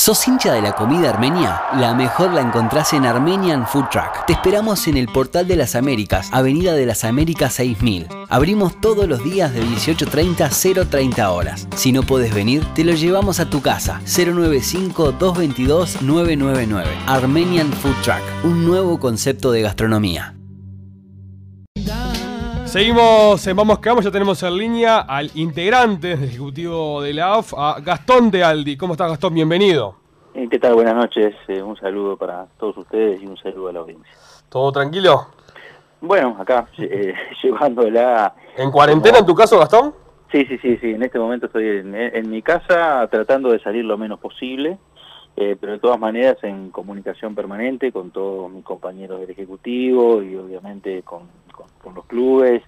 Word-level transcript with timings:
¿Sos 0.00 0.26
hincha 0.26 0.54
de 0.54 0.62
la 0.62 0.72
comida 0.72 1.10
armenia? 1.10 1.60
La 1.76 1.92
mejor 1.92 2.32
la 2.32 2.40
encontrás 2.40 2.94
en 2.94 3.04
Armenian 3.04 3.66
Food 3.66 3.90
Truck. 3.90 4.24
Te 4.26 4.32
esperamos 4.32 4.86
en 4.86 4.96
el 4.96 5.08
Portal 5.08 5.46
de 5.46 5.56
las 5.56 5.74
Américas, 5.74 6.30
Avenida 6.32 6.72
de 6.72 6.86
las 6.86 7.04
Américas 7.04 7.52
6000. 7.52 8.08
Abrimos 8.30 8.80
todos 8.80 9.06
los 9.06 9.22
días 9.22 9.52
de 9.52 9.62
18.30 9.62 10.40
a 10.40 10.48
0.30 10.48 11.28
horas. 11.28 11.68
Si 11.76 11.92
no 11.92 12.02
puedes 12.02 12.32
venir, 12.32 12.64
te 12.74 12.82
lo 12.82 12.94
llevamos 12.94 13.40
a 13.40 13.50
tu 13.50 13.60
casa. 13.60 14.00
095-222-999. 14.06 16.86
Armenian 17.06 17.70
Food 17.70 17.96
Truck, 18.02 18.22
un 18.42 18.64
nuevo 18.64 18.98
concepto 18.98 19.52
de 19.52 19.60
gastronomía. 19.60 20.39
Seguimos 22.70 23.44
en 23.48 23.56
Vamos 23.56 23.80
que 23.80 23.88
Vamos, 23.88 24.04
ya 24.04 24.12
tenemos 24.12 24.40
en 24.44 24.56
línea 24.56 25.00
al 25.00 25.28
integrante 25.34 26.16
del 26.16 26.22
ejecutivo 26.22 27.02
de 27.02 27.12
la 27.12 27.34
AF, 27.34 27.52
a 27.56 27.80
Gastón 27.80 28.30
de 28.30 28.44
Aldi. 28.44 28.76
¿Cómo 28.76 28.92
estás 28.92 29.10
Gastón? 29.10 29.34
Bienvenido. 29.34 29.96
Eh, 30.34 30.46
¿Qué 30.48 30.60
tal? 30.60 30.74
Buenas 30.74 30.94
noches. 30.94 31.34
Eh, 31.48 31.60
un 31.60 31.76
saludo 31.76 32.16
para 32.16 32.46
todos 32.60 32.76
ustedes 32.76 33.20
y 33.20 33.26
un 33.26 33.36
saludo 33.38 33.70
a 33.70 33.72
la 33.72 33.80
audiencia. 33.80 34.12
¿Todo 34.48 34.70
tranquilo? 34.70 35.26
Bueno, 36.00 36.36
acá 36.38 36.68
eh, 36.78 37.12
llevándola... 37.42 38.36
¿En 38.56 38.70
cuarentena 38.70 39.18
en 39.18 39.26
tu 39.26 39.34
caso, 39.34 39.58
Gastón? 39.58 39.92
Sí, 40.30 40.44
sí, 40.44 40.56
sí, 40.58 40.76
sí. 40.76 40.90
En 40.90 41.02
este 41.02 41.18
momento 41.18 41.46
estoy 41.46 41.66
en, 41.66 42.30
mi 42.30 42.40
casa 42.40 43.04
tratando 43.10 43.50
de 43.50 43.58
salir 43.58 43.84
lo 43.84 43.98
menos 43.98 44.20
posible, 44.20 44.78
pero 45.34 45.72
de 45.72 45.78
todas 45.80 45.98
maneras 45.98 46.36
en 46.44 46.70
comunicación 46.70 47.34
permanente 47.34 47.90
con 47.90 48.12
todos 48.12 48.48
mis 48.48 48.62
compañeros 48.62 49.18
del 49.18 49.30
Ejecutivo 49.30 50.22
y 50.22 50.36
obviamente 50.36 51.02
con 51.02 51.22
con 51.52 51.94
los 51.94 52.04
clubes. 52.06 52.62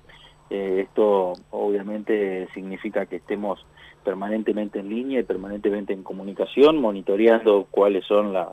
Eh, 0.51 0.85
esto 0.87 1.33
obviamente 1.51 2.49
significa 2.53 3.07
que 3.07 3.17
estemos 3.17 3.65
permanentemente 4.05 4.81
en 4.81 4.89
línea 4.89 5.21
y 5.21 5.25
permanentemente 5.25 5.93
en 5.93 6.03
comunicación, 6.03 6.79
monitoreando 6.81 7.67
cuáles 7.71 8.05
son 8.05 8.33
la, 8.33 8.53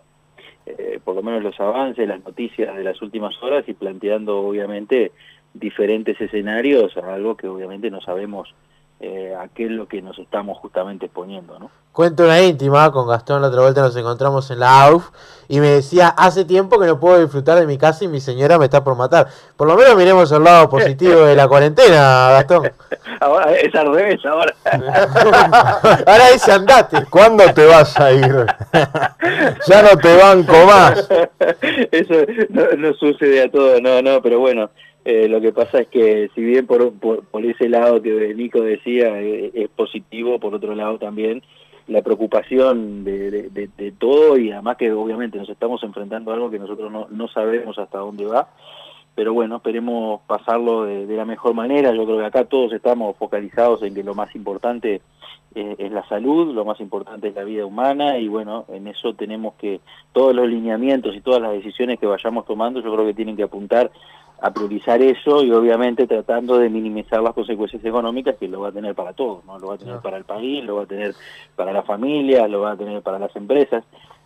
eh, 0.65 0.99
por 1.03 1.15
lo 1.15 1.23
menos 1.23 1.43
los 1.43 1.59
avances, 1.59 2.07
las 2.07 2.23
noticias 2.23 2.75
de 2.75 2.83
las 2.83 3.01
últimas 3.01 3.35
horas 3.41 3.67
y 3.67 3.73
planteando 3.73 4.39
obviamente 4.39 5.11
diferentes 5.53 6.19
escenarios, 6.21 6.95
algo 6.97 7.35
que 7.35 7.47
obviamente 7.47 7.89
no 7.89 8.01
sabemos 8.01 8.53
eh, 9.01 9.33
a 9.33 9.47
qué 9.47 9.65
es 9.65 9.71
lo 9.71 9.87
que 9.87 10.01
nos 10.01 10.19
estamos 10.19 10.57
justamente 10.57 11.05
exponiendo. 11.05 11.57
¿no? 11.57 11.71
Cuento 11.93 12.23
una 12.23 12.41
íntima, 12.41 12.91
con 12.91 13.07
Gastón 13.07 13.41
la 13.41 13.47
otra 13.47 13.61
vuelta 13.61 13.81
nos 13.81 13.95
encontramos 13.95 14.51
en 14.51 14.59
la 14.59 14.83
AUF 14.83 15.09
y 15.47 15.59
me 15.59 15.67
decía, 15.67 16.09
hace 16.09 16.45
tiempo 16.45 16.79
que 16.79 16.85
no 16.85 16.99
puedo 16.99 17.19
disfrutar 17.19 17.57
de 17.59 17.65
mi 17.65 17.77
casa 17.77 18.05
y 18.05 18.07
mi 18.07 18.19
señora 18.19 18.59
me 18.59 18.65
está 18.65 18.83
por 18.83 18.95
matar. 18.95 19.27
Por 19.57 19.67
lo 19.67 19.75
menos 19.75 19.95
miremos 19.95 20.31
el 20.31 20.43
lado 20.43 20.69
positivo 20.69 21.21
de 21.21 21.35
la 21.35 21.47
cuarentena, 21.47 22.29
Gastón. 22.31 22.71
Ahora 23.21 23.53
es 23.53 23.73
al 23.75 23.93
revés, 23.93 24.25
ahora. 24.25 24.53
ahora 26.07 26.29
dice 26.31 26.53
andate. 26.53 27.05
¿Cuándo 27.09 27.43
te 27.53 27.65
vas 27.65 27.99
a 27.99 28.13
ir? 28.13 28.23
ya 29.67 29.81
no 29.81 29.97
te 29.97 30.15
banco 30.15 30.53
más. 30.65 31.09
Eso 31.91 32.13
no, 32.49 32.63
no 32.77 32.93
sucede 32.93 33.43
a 33.43 33.51
todo, 33.51 33.81
no, 33.81 34.01
no, 34.01 34.21
pero 34.21 34.39
bueno. 34.39 34.69
Eh, 35.11 35.27
lo 35.27 35.41
que 35.41 35.51
pasa 35.51 35.79
es 35.79 35.87
que 35.87 36.29
si 36.35 36.41
bien 36.41 36.67
por, 36.67 36.93
por, 36.93 37.43
ese 37.43 37.67
lado 37.67 37.99
que 37.99 38.31
Nico 38.35 38.61
decía 38.61 39.19
eh, 39.19 39.49
es 39.55 39.67
positivo, 39.69 40.39
por 40.39 40.53
otro 40.53 40.75
lado 40.75 40.99
también 40.99 41.41
la 41.87 42.03
preocupación 42.03 43.03
de, 43.03 43.49
de, 43.49 43.91
todo 43.93 44.37
y 44.37 44.51
además 44.51 44.77
que 44.77 44.91
obviamente 44.91 45.39
nos 45.39 45.49
estamos 45.49 45.81
enfrentando 45.81 46.29
a 46.29 46.35
algo 46.35 46.51
que 46.51 46.59
nosotros 46.59 46.91
no, 46.91 47.07
no 47.09 47.27
sabemos 47.27 47.79
hasta 47.79 47.97
dónde 47.97 48.27
va, 48.27 48.49
pero 49.15 49.33
bueno, 49.33 49.55
esperemos 49.55 50.21
pasarlo 50.27 50.85
de, 50.85 51.07
la 51.07 51.25
mejor 51.25 51.55
manera. 51.55 51.91
Yo 51.91 52.05
creo 52.05 52.19
que 52.19 52.25
acá 52.25 52.45
todos 52.45 52.71
estamos 52.71 53.17
focalizados 53.17 53.81
en 53.81 53.95
que 53.95 54.03
lo 54.03 54.13
más 54.13 54.35
importante 54.35 55.01
eh, 55.55 55.75
es 55.79 55.91
la 55.91 56.07
salud, 56.07 56.53
lo 56.53 56.65
más 56.65 56.79
importante 56.81 57.29
es 57.29 57.33
la 57.33 57.45
vida 57.45 57.65
humana 57.65 58.19
y 58.19 58.27
bueno, 58.27 58.65
en 58.67 58.85
eso 58.85 59.15
tenemos 59.15 59.55
que 59.55 59.81
todos 60.13 60.35
los 60.35 60.47
lineamientos 60.47 61.15
y 61.15 61.21
todas 61.21 61.41
las 61.41 61.53
decisiones 61.53 61.97
que 61.97 62.05
vayamos 62.05 62.45
tomando 62.45 62.79
yo 62.79 62.93
creo 62.93 63.07
que 63.07 63.15
tienen 63.15 63.35
que 63.35 63.41
apuntar 63.41 63.89
a 64.41 64.51
priorizar 64.51 65.01
eso 65.01 65.43
y 65.43 65.51
obviamente 65.51 66.07
tratando 66.07 66.57
de 66.57 66.69
minimizar 66.69 67.21
las 67.21 67.33
consecuencias 67.33 67.83
económicas 67.83 68.35
que 68.37 68.47
lo 68.47 68.61
va 68.61 68.69
a 68.69 68.71
tener 68.71 68.95
para 68.95 69.13
todos, 69.13 69.43
¿no? 69.45 69.59
Lo 69.59 69.67
va 69.67 69.75
a 69.75 69.77
tener 69.77 69.99
para 69.99 70.17
el 70.17 70.25
país, 70.25 70.63
lo 70.63 70.77
va 70.77 70.83
a 70.83 70.87
tener 70.87 71.13
para 71.55 71.73
la 71.73 71.83
familia, 71.83 72.47
lo 72.47 72.61
va 72.61 72.71
a 72.71 72.77
tener 72.77 73.01
para 73.01 73.19
las 73.19 73.35
empresas. 73.35 73.83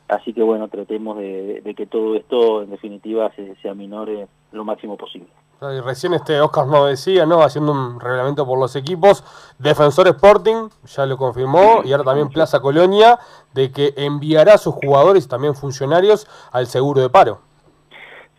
Así 0.07 0.33
que 0.33 0.43
bueno, 0.43 0.67
tratemos 0.67 1.17
de, 1.17 1.73
que 1.75 1.85
todo 1.87 2.15
esto 2.15 2.61
en 2.61 2.71
definitiva 2.71 3.31
se, 3.35 3.55
se 3.55 3.69
aminore 3.69 4.27
lo 4.51 4.63
máximo 4.63 4.97
posible. 4.97 5.29
Y 5.61 5.79
recién 5.79 6.13
este 6.13 6.41
Oscar 6.41 6.67
nos 6.67 6.89
decía, 6.89 7.25
¿no? 7.25 7.41
Haciendo 7.41 7.71
un 7.71 7.99
reglamento 7.99 8.45
por 8.45 8.59
los 8.59 8.75
equipos, 8.75 9.23
Defensor 9.59 10.07
Sporting 10.09 10.67
ya 10.85 11.05
lo 11.05 11.17
confirmó 11.17 11.81
y 11.85 11.93
ahora 11.93 12.03
también 12.03 12.29
Plaza 12.29 12.59
Colonia 12.59 13.17
de 13.53 13.71
que 13.71 13.93
enviará 13.95 14.55
a 14.55 14.57
sus 14.57 14.73
jugadores 14.75 15.25
y 15.25 15.29
también 15.29 15.55
funcionarios 15.55 16.27
al 16.51 16.67
seguro 16.67 17.01
de 17.01 17.09
paro. 17.09 17.52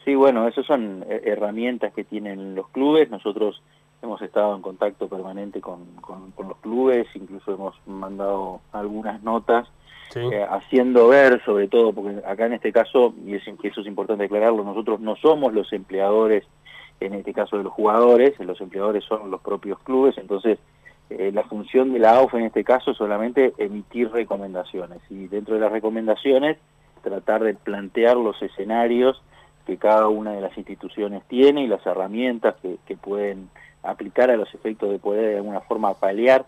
Sí, 0.05 0.15
bueno, 0.15 0.47
esas 0.47 0.67
son 0.67 1.05
eh, 1.09 1.23
herramientas 1.25 1.93
que 1.95 2.05
tienen 2.05 2.55
los 2.55 2.69
clubes. 2.69 3.11
Nosotros 3.11 3.63
hemos 4.03 4.21
estado 4.21 4.55
en 4.55 4.63
contacto 4.63 5.09
permanente 5.09 5.61
con, 5.61 5.87
los 6.39 6.59
clubes, 6.59 7.07
incluso 7.15 7.55
hemos 7.55 7.75
mandado 7.87 8.61
algunas 8.73 9.23
notas 9.23 9.67
eh, 10.15 10.47
haciendo 10.49 11.09
ver, 11.09 11.43
sobre 11.45 11.69
todo, 11.69 11.93
porque 11.93 12.21
acá 12.27 12.47
en 12.47 12.53
este 12.53 12.71
caso, 12.71 13.15
y 13.25 13.35
eso 13.35 13.81
es 13.81 13.87
importante 13.87 14.25
aclararlo, 14.25 14.63
nosotros 14.63 15.01
no 15.01 15.17
somos 15.17 15.55
los 15.55 15.73
empleadores, 15.73 16.45
en 17.01 17.15
este 17.15 17.33
caso 17.33 17.57
de 17.57 17.65
los 17.65 17.73
jugadores, 17.73 18.39
los 18.39 18.61
empleadores 18.61 19.05
son 19.05 19.31
los 19.31 19.41
propios 19.41 19.79
clubes, 19.81 20.17
entonces 20.19 20.59
eh, 21.11 21.33
la 21.33 21.43
función 21.45 21.93
de 21.93 21.99
la 21.99 22.17
AUF 22.17 22.35
en 22.35 22.45
este 22.45 22.63
caso 22.63 22.93
es 22.93 22.97
solamente 22.97 23.55
emitir 23.59 24.11
recomendaciones 24.11 25.01
y 25.11 25.27
dentro 25.27 25.55
de 25.55 25.61
las 25.61 25.73
recomendaciones 25.73 26.59
tratar 27.03 27.43
de 27.43 27.55
plantear 27.55 28.17
los 28.17 28.41
escenarios 28.41 29.23
que 29.67 29.77
cada 29.77 30.09
una 30.09 30.33
de 30.33 30.41
las 30.41 30.57
instituciones 30.57 31.23
tiene 31.29 31.63
y 31.63 31.67
las 31.67 31.85
herramientas 31.87 32.55
que, 32.63 32.97
pueden 32.97 33.51
aplicar 33.83 34.31
a 34.31 34.37
los 34.37 34.53
efectos 34.55 34.91
de 34.91 34.99
poder 34.99 35.31
de 35.31 35.37
alguna 35.37 35.61
forma 35.61 35.95
paliar 35.95 36.47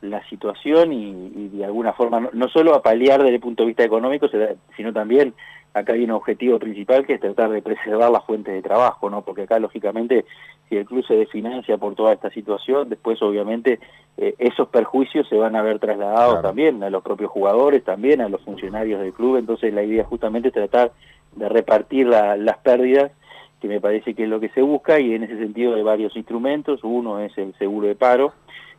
la 0.00 0.26
situación 0.28 0.92
y, 0.92 1.48
de 1.48 1.64
alguna 1.64 1.92
forma, 1.92 2.28
no, 2.32 2.48
solo 2.48 2.74
a 2.74 2.82
paliar 2.82 3.20
desde 3.22 3.34
el 3.34 3.40
punto 3.40 3.62
de 3.62 3.68
vista 3.68 3.84
económico, 3.84 4.28
sino 4.76 4.92
también 4.92 5.34
acá 5.74 5.92
hay 5.92 6.04
un 6.04 6.10
objetivo 6.12 6.58
principal 6.58 7.06
que 7.06 7.14
es 7.14 7.20
tratar 7.20 7.50
de 7.50 7.62
preservar 7.62 8.10
las 8.10 8.24
fuentes 8.24 8.54
de 8.54 8.62
trabajo, 8.62 9.10
¿no? 9.10 9.22
Porque 9.22 9.42
acá, 9.42 9.58
lógicamente, 9.58 10.24
si 10.68 10.76
el 10.76 10.86
club 10.86 11.04
se 11.06 11.14
desfinancia 11.14 11.76
por 11.78 11.94
toda 11.94 12.12
esta 12.12 12.30
situación, 12.30 12.88
después, 12.88 13.20
obviamente, 13.22 13.80
eh, 14.16 14.34
esos 14.38 14.68
perjuicios 14.68 15.28
se 15.28 15.36
van 15.36 15.56
a 15.56 15.62
ver 15.62 15.78
trasladados 15.78 16.42
también 16.42 16.82
a 16.82 16.90
los 16.90 17.02
propios 17.02 17.30
jugadores, 17.30 17.84
también 17.84 18.20
a 18.20 18.28
los 18.28 18.40
funcionarios 18.42 19.00
del 19.00 19.12
club, 19.12 19.36
entonces 19.36 19.72
la 19.72 19.82
idea 19.82 20.04
justamente 20.04 20.48
es 20.48 20.54
tratar 20.54 20.92
de 21.38 21.48
repartir 21.48 22.06
las 22.06 22.58
pérdidas, 22.58 23.12
que 23.60 23.68
me 23.68 23.80
parece 23.80 24.14
que 24.14 24.24
es 24.24 24.28
lo 24.28 24.40
que 24.40 24.50
se 24.50 24.62
busca, 24.62 25.00
y 25.00 25.14
en 25.14 25.24
ese 25.24 25.38
sentido 25.38 25.74
hay 25.74 25.82
varios 25.82 26.16
instrumentos, 26.16 26.80
uno 26.82 27.20
es 27.20 27.36
el 27.38 27.54
seguro 27.58 27.88
de 27.88 27.94
paro, 27.94 28.32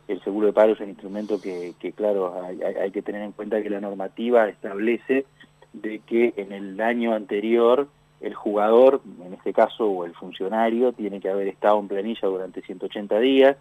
el 0.08 0.22
seguro 0.22 0.48
de 0.48 0.52
paro 0.52 0.72
es 0.72 0.80
un 0.80 0.88
instrumento 0.88 1.40
que, 1.40 1.74
claro, 1.94 2.34
hay, 2.44 2.90
que 2.90 3.02
tener 3.02 3.22
en 3.22 3.32
cuenta 3.32 3.62
que 3.62 3.70
la 3.70 3.80
normativa 3.80 4.48
establece 4.48 5.24
de 5.72 6.00
que 6.00 6.34
en 6.36 6.52
el 6.52 6.80
año 6.80 7.14
anterior 7.14 7.88
el 8.20 8.34
jugador, 8.34 9.00
en 9.24 9.34
este 9.34 9.52
caso, 9.52 9.86
o 9.86 10.04
el 10.04 10.14
funcionario, 10.14 10.92
tiene 10.92 11.20
que 11.20 11.30
haber 11.30 11.48
estado 11.48 11.78
en 11.78 11.88
planilla 11.88 12.28
durante 12.28 12.60
180 12.60 13.18
días, 13.20 13.56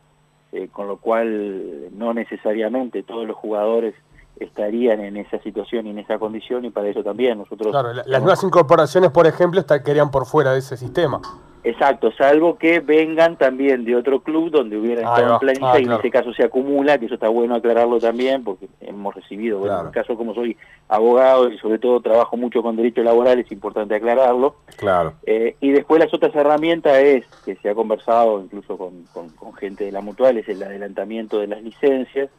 eh, 0.51 0.67
con 0.71 0.87
lo 0.87 0.97
cual 0.97 1.95
no 1.95 2.13
necesariamente 2.13 3.03
todos 3.03 3.27
los 3.27 3.37
jugadores 3.37 3.93
estarían 4.39 4.99
en 5.01 5.17
esa 5.17 5.39
situación 5.39 5.87
y 5.87 5.91
en 5.91 5.99
esa 5.99 6.17
condición 6.17 6.65
y 6.65 6.69
para 6.69 6.87
eso 6.87 7.03
también 7.03 7.37
nosotros... 7.37 7.71
Claro, 7.71 7.93
las 7.93 8.21
nuevas 8.21 8.43
incorporaciones, 8.43 9.11
por 9.11 9.27
ejemplo, 9.27 9.63
quedarían 9.65 10.11
por 10.11 10.25
fuera 10.25 10.53
de 10.53 10.59
ese 10.59 10.77
sistema. 10.77 11.21
Exacto, 11.61 12.11
salvo 12.17 12.57
que 12.57 12.79
vengan 12.79 13.35
también 13.35 13.83
de 13.83 13.95
otro 13.95 14.21
club 14.21 14.49
donde 14.49 14.77
hubieran 14.77 15.03
estado 15.03 15.33
en 15.33 15.39
planilla 15.39 15.71
ah, 15.73 15.79
y 15.79 15.83
en 15.83 15.91
ese 15.91 16.09
caso 16.09 16.33
se 16.33 16.43
acumula, 16.43 16.97
que 16.97 17.05
eso 17.05 17.15
está 17.15 17.27
bueno 17.27 17.55
aclararlo 17.55 17.99
también 17.99 18.45
porque 18.45 18.69
hemos 18.79 19.13
recibido, 19.13 19.59
bueno, 19.59 19.81
en 19.81 19.87
el 19.87 19.91
caso 19.91 20.15
como 20.15 20.33
soy 20.33 20.55
abogado 20.87 21.49
y 21.49 21.57
sobre 21.57 21.77
todo 21.77 21.99
trabajo 21.99 22.37
mucho 22.37 22.63
con 22.63 22.77
derecho 22.77 23.03
laboral, 23.03 23.39
es 23.39 23.51
importante 23.51 23.93
aclararlo. 23.93 24.55
Claro. 24.77 25.15
Eh, 25.25 25.57
y 25.59 25.71
después 25.71 26.01
las 26.01 26.13
otras 26.13 26.33
herramientas 26.33 26.97
es, 26.97 27.25
que 27.43 27.55
se 27.57 27.69
ha 27.69 27.75
conversado 27.75 28.39
incluso 28.39 28.77
con, 28.77 29.03
con 29.13 29.53
gente 29.55 29.83
de 29.83 29.91
la 29.91 29.99
mutual, 29.99 30.37
es 30.37 30.47
el 30.47 30.63
adelantamiento 30.63 31.39
de 31.39 31.47
las 31.47 31.61
licencias, 31.61 32.29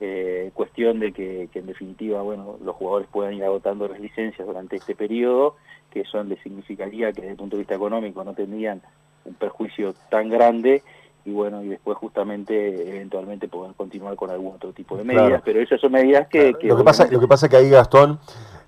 eh, 0.00 0.50
cuestión 0.54 1.00
de 1.00 1.12
que, 1.12 1.48
en 1.54 1.66
definitiva 1.66 2.22
bueno 2.22 2.56
los 2.64 2.74
jugadores 2.76 3.08
puedan 3.10 3.34
ir 3.34 3.44
agotando 3.44 3.88
las 3.88 4.00
licencias 4.00 4.46
durante 4.46 4.76
este 4.76 4.94
periodo, 4.94 5.56
que 5.90 6.00
eso 6.00 6.22
le 6.24 6.36
significaría 6.42 7.12
que 7.12 7.20
desde 7.22 7.32
el 7.32 7.36
punto 7.36 7.56
de 7.56 7.60
vista 7.60 7.74
económico 7.74 8.24
no 8.24 8.34
tendrían 8.34 8.82
un 9.24 9.34
perjuicio 9.34 9.94
tan 10.10 10.28
grande 10.28 10.82
y 11.24 11.30
bueno, 11.30 11.62
y 11.62 11.68
después 11.68 11.96
justamente 11.96 12.96
eventualmente 12.96 13.48
poder 13.48 13.74
continuar 13.74 14.14
con 14.14 14.30
algún 14.30 14.56
otro 14.56 14.72
tipo 14.72 14.96
de 14.96 15.04
medidas, 15.04 15.40
pero 15.42 15.60
esas 15.60 15.80
son 15.80 15.92
medidas 15.92 16.28
que... 16.28 16.54
lo, 16.62 16.76
que 16.76 16.84
pasa, 16.84 17.06
lo 17.10 17.18
que 17.18 17.26
pasa 17.26 17.48
que 17.48 17.56
ahí 17.56 17.70
Gastón, 17.70 18.18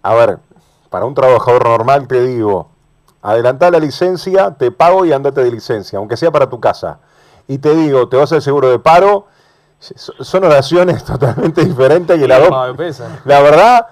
a 0.03 0.15
ver, 0.15 0.39
para 0.89 1.05
un 1.05 1.15
trabajador 1.15 1.69
normal 1.69 2.09
te 2.09 2.23
digo, 2.27 2.71
adelantá 3.21 3.71
la 3.71 3.79
licencia, 3.79 4.55
te 4.55 4.71
pago 4.71 5.05
y 5.05 5.13
andate 5.13 5.43
de 5.43 5.51
licencia, 5.51 5.99
aunque 5.99 6.17
sea 6.17 6.31
para 6.31 6.49
tu 6.49 6.61
casa. 6.61 7.01
Y 7.49 7.59
te 7.59 7.75
digo, 7.75 8.09
te 8.09 8.17
vas 8.17 8.33
al 8.33 8.41
seguro 8.41 8.71
de 8.71 8.79
paro 8.79 9.27
son 9.97 10.45
oraciones 10.45 11.05
totalmente 11.05 11.65
diferentes 11.65 12.21
y 12.21 12.27
la, 12.27 12.39
la 13.25 13.43
verdad, 13.43 13.87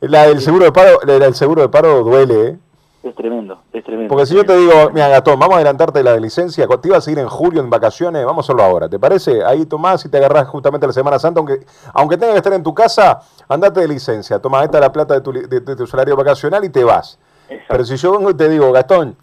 La 0.00 0.26
del 0.26 0.40
seguro 0.40 0.64
de 0.64 0.72
paro, 0.72 0.98
la 1.04 1.18
del 1.18 1.34
seguro 1.34 1.62
de 1.62 1.68
paro 1.68 2.02
duele, 2.02 2.48
¿eh? 2.48 2.58
Es 3.02 3.14
tremendo, 3.14 3.60
es 3.70 3.84
tremendo. 3.84 4.08
Porque 4.08 4.24
si 4.24 4.34
yo 4.34 4.46
te 4.46 4.56
digo, 4.56 4.90
mira, 4.92 5.08
Gastón, 5.08 5.38
vamos 5.38 5.54
a 5.54 5.56
adelantarte 5.56 6.02
la 6.02 6.14
de 6.14 6.20
licencia, 6.20 6.66
te 6.66 6.88
ibas 6.88 7.06
a 7.06 7.10
ir 7.10 7.18
en 7.18 7.28
julio 7.28 7.60
en 7.60 7.68
vacaciones, 7.68 8.24
vamos 8.24 8.44
a 8.44 8.46
hacerlo 8.46 8.62
ahora, 8.62 8.88
¿te 8.88 8.98
parece? 8.98 9.44
Ahí 9.44 9.66
tomás 9.66 10.06
y 10.06 10.08
te 10.08 10.16
agarrás 10.16 10.48
justamente 10.48 10.86
la 10.86 10.92
Semana 10.94 11.18
Santa, 11.18 11.40
aunque, 11.40 11.66
aunque 11.92 12.16
tengas 12.16 12.32
que 12.32 12.38
estar 12.38 12.52
en 12.54 12.62
tu 12.62 12.72
casa, 12.72 13.20
andate 13.46 13.80
de 13.80 13.88
licencia, 13.88 14.38
toma 14.38 14.64
esta 14.64 14.80
la 14.80 14.90
plata 14.90 15.12
de 15.12 15.20
tu, 15.20 15.32
de, 15.32 15.60
de 15.60 15.76
tu 15.76 15.86
salario 15.86 16.16
vacacional 16.16 16.64
y 16.64 16.70
te 16.70 16.82
vas. 16.82 17.18
Exacto. 17.50 17.66
Pero 17.68 17.84
si 17.84 17.96
yo 17.96 18.12
vengo 18.12 18.30
y 18.30 18.34
te 18.34 18.48
digo, 18.48 18.72
Gastón, 18.72 19.16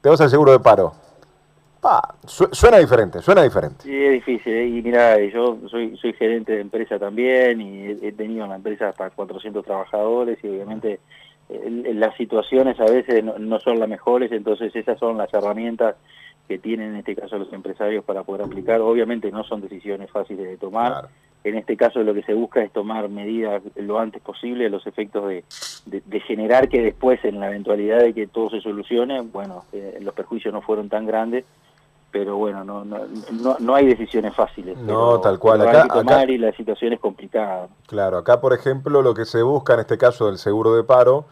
te 0.00 0.08
vas 0.08 0.20
al 0.20 0.30
seguro 0.30 0.50
de 0.50 0.58
paro, 0.58 0.92
su- 2.26 2.48
suena 2.52 2.78
diferente, 2.78 3.20
suena 3.22 3.42
diferente. 3.42 3.84
Sí, 3.84 3.94
es 4.04 4.12
difícil. 4.12 4.52
¿eh? 4.52 4.66
Y 4.66 4.82
mira, 4.82 5.18
yo 5.24 5.58
soy, 5.68 5.96
soy 5.96 6.12
gerente 6.12 6.52
de 6.52 6.60
empresa 6.60 6.98
también 6.98 7.60
y 7.60 7.86
he, 7.86 8.08
he 8.08 8.12
tenido 8.12 8.44
una 8.44 8.56
empresa 8.56 8.88
hasta 8.90 9.10
400 9.10 9.64
trabajadores 9.64 10.38
y 10.44 10.48
obviamente 10.48 11.00
eh, 11.48 11.92
las 11.94 12.14
situaciones 12.16 12.78
a 12.80 12.84
veces 12.84 13.24
no, 13.24 13.38
no 13.38 13.58
son 13.60 13.78
las 13.78 13.88
mejores, 13.88 14.30
entonces 14.32 14.74
esas 14.76 14.98
son 14.98 15.16
las 15.18 15.32
herramientas 15.32 15.96
que 16.48 16.58
tienen 16.58 16.90
en 16.90 16.96
este 16.96 17.14
caso 17.16 17.38
los 17.38 17.52
empresarios 17.52 18.04
para 18.04 18.24
poder 18.24 18.42
aplicar. 18.46 18.80
Obviamente 18.80 19.30
no 19.30 19.44
son 19.44 19.60
decisiones 19.60 20.10
fáciles 20.10 20.46
de 20.48 20.56
tomar. 20.56 20.92
Claro. 20.92 21.08
En 21.42 21.56
este 21.56 21.74
caso 21.74 22.02
lo 22.02 22.12
que 22.12 22.22
se 22.24 22.34
busca 22.34 22.62
es 22.62 22.70
tomar 22.70 23.08
medidas 23.08 23.62
lo 23.76 23.98
antes 23.98 24.20
posible, 24.20 24.68
los 24.68 24.86
efectos 24.86 25.26
de, 25.26 25.42
de- 25.86 26.02
de 26.04 26.20
generar 26.20 26.68
que 26.68 26.82
después, 26.82 27.24
en 27.24 27.40
la 27.40 27.48
eventualidad 27.48 28.00
de 28.00 28.12
que 28.12 28.26
todo 28.26 28.50
se 28.50 28.60
solucione, 28.60 29.22
bueno, 29.22 29.64
eh, 29.72 29.98
los 30.02 30.12
perjuicios 30.12 30.52
no 30.52 30.60
fueron 30.60 30.90
tan 30.90 31.06
grandes, 31.06 31.46
pero 32.10 32.36
bueno, 32.36 32.64
no, 32.64 32.84
no, 32.84 32.98
no, 33.40 33.56
no 33.60 33.74
hay 33.74 33.86
decisiones 33.86 34.34
fáciles. 34.34 34.76
No, 34.78 35.20
tal 35.20 35.38
cual. 35.38 35.60
Acá- 35.62 35.82
hay 35.82 35.88
que 35.88 35.98
tomar 35.98 36.14
acá- 36.24 36.32
y 36.32 36.38
la 36.38 36.52
situación 36.52 36.92
es 36.92 37.00
complicada. 37.00 37.68
Claro, 37.86 38.18
acá 38.18 38.40
por 38.40 38.52
ejemplo 38.52 39.02
lo 39.02 39.14
que 39.14 39.24
se 39.24 39.42
busca 39.42 39.74
en 39.74 39.80
este 39.80 39.96
caso 39.98 40.26
del 40.26 40.38
seguro 40.38 40.74
de 40.74 40.82
paro, 40.84 41.24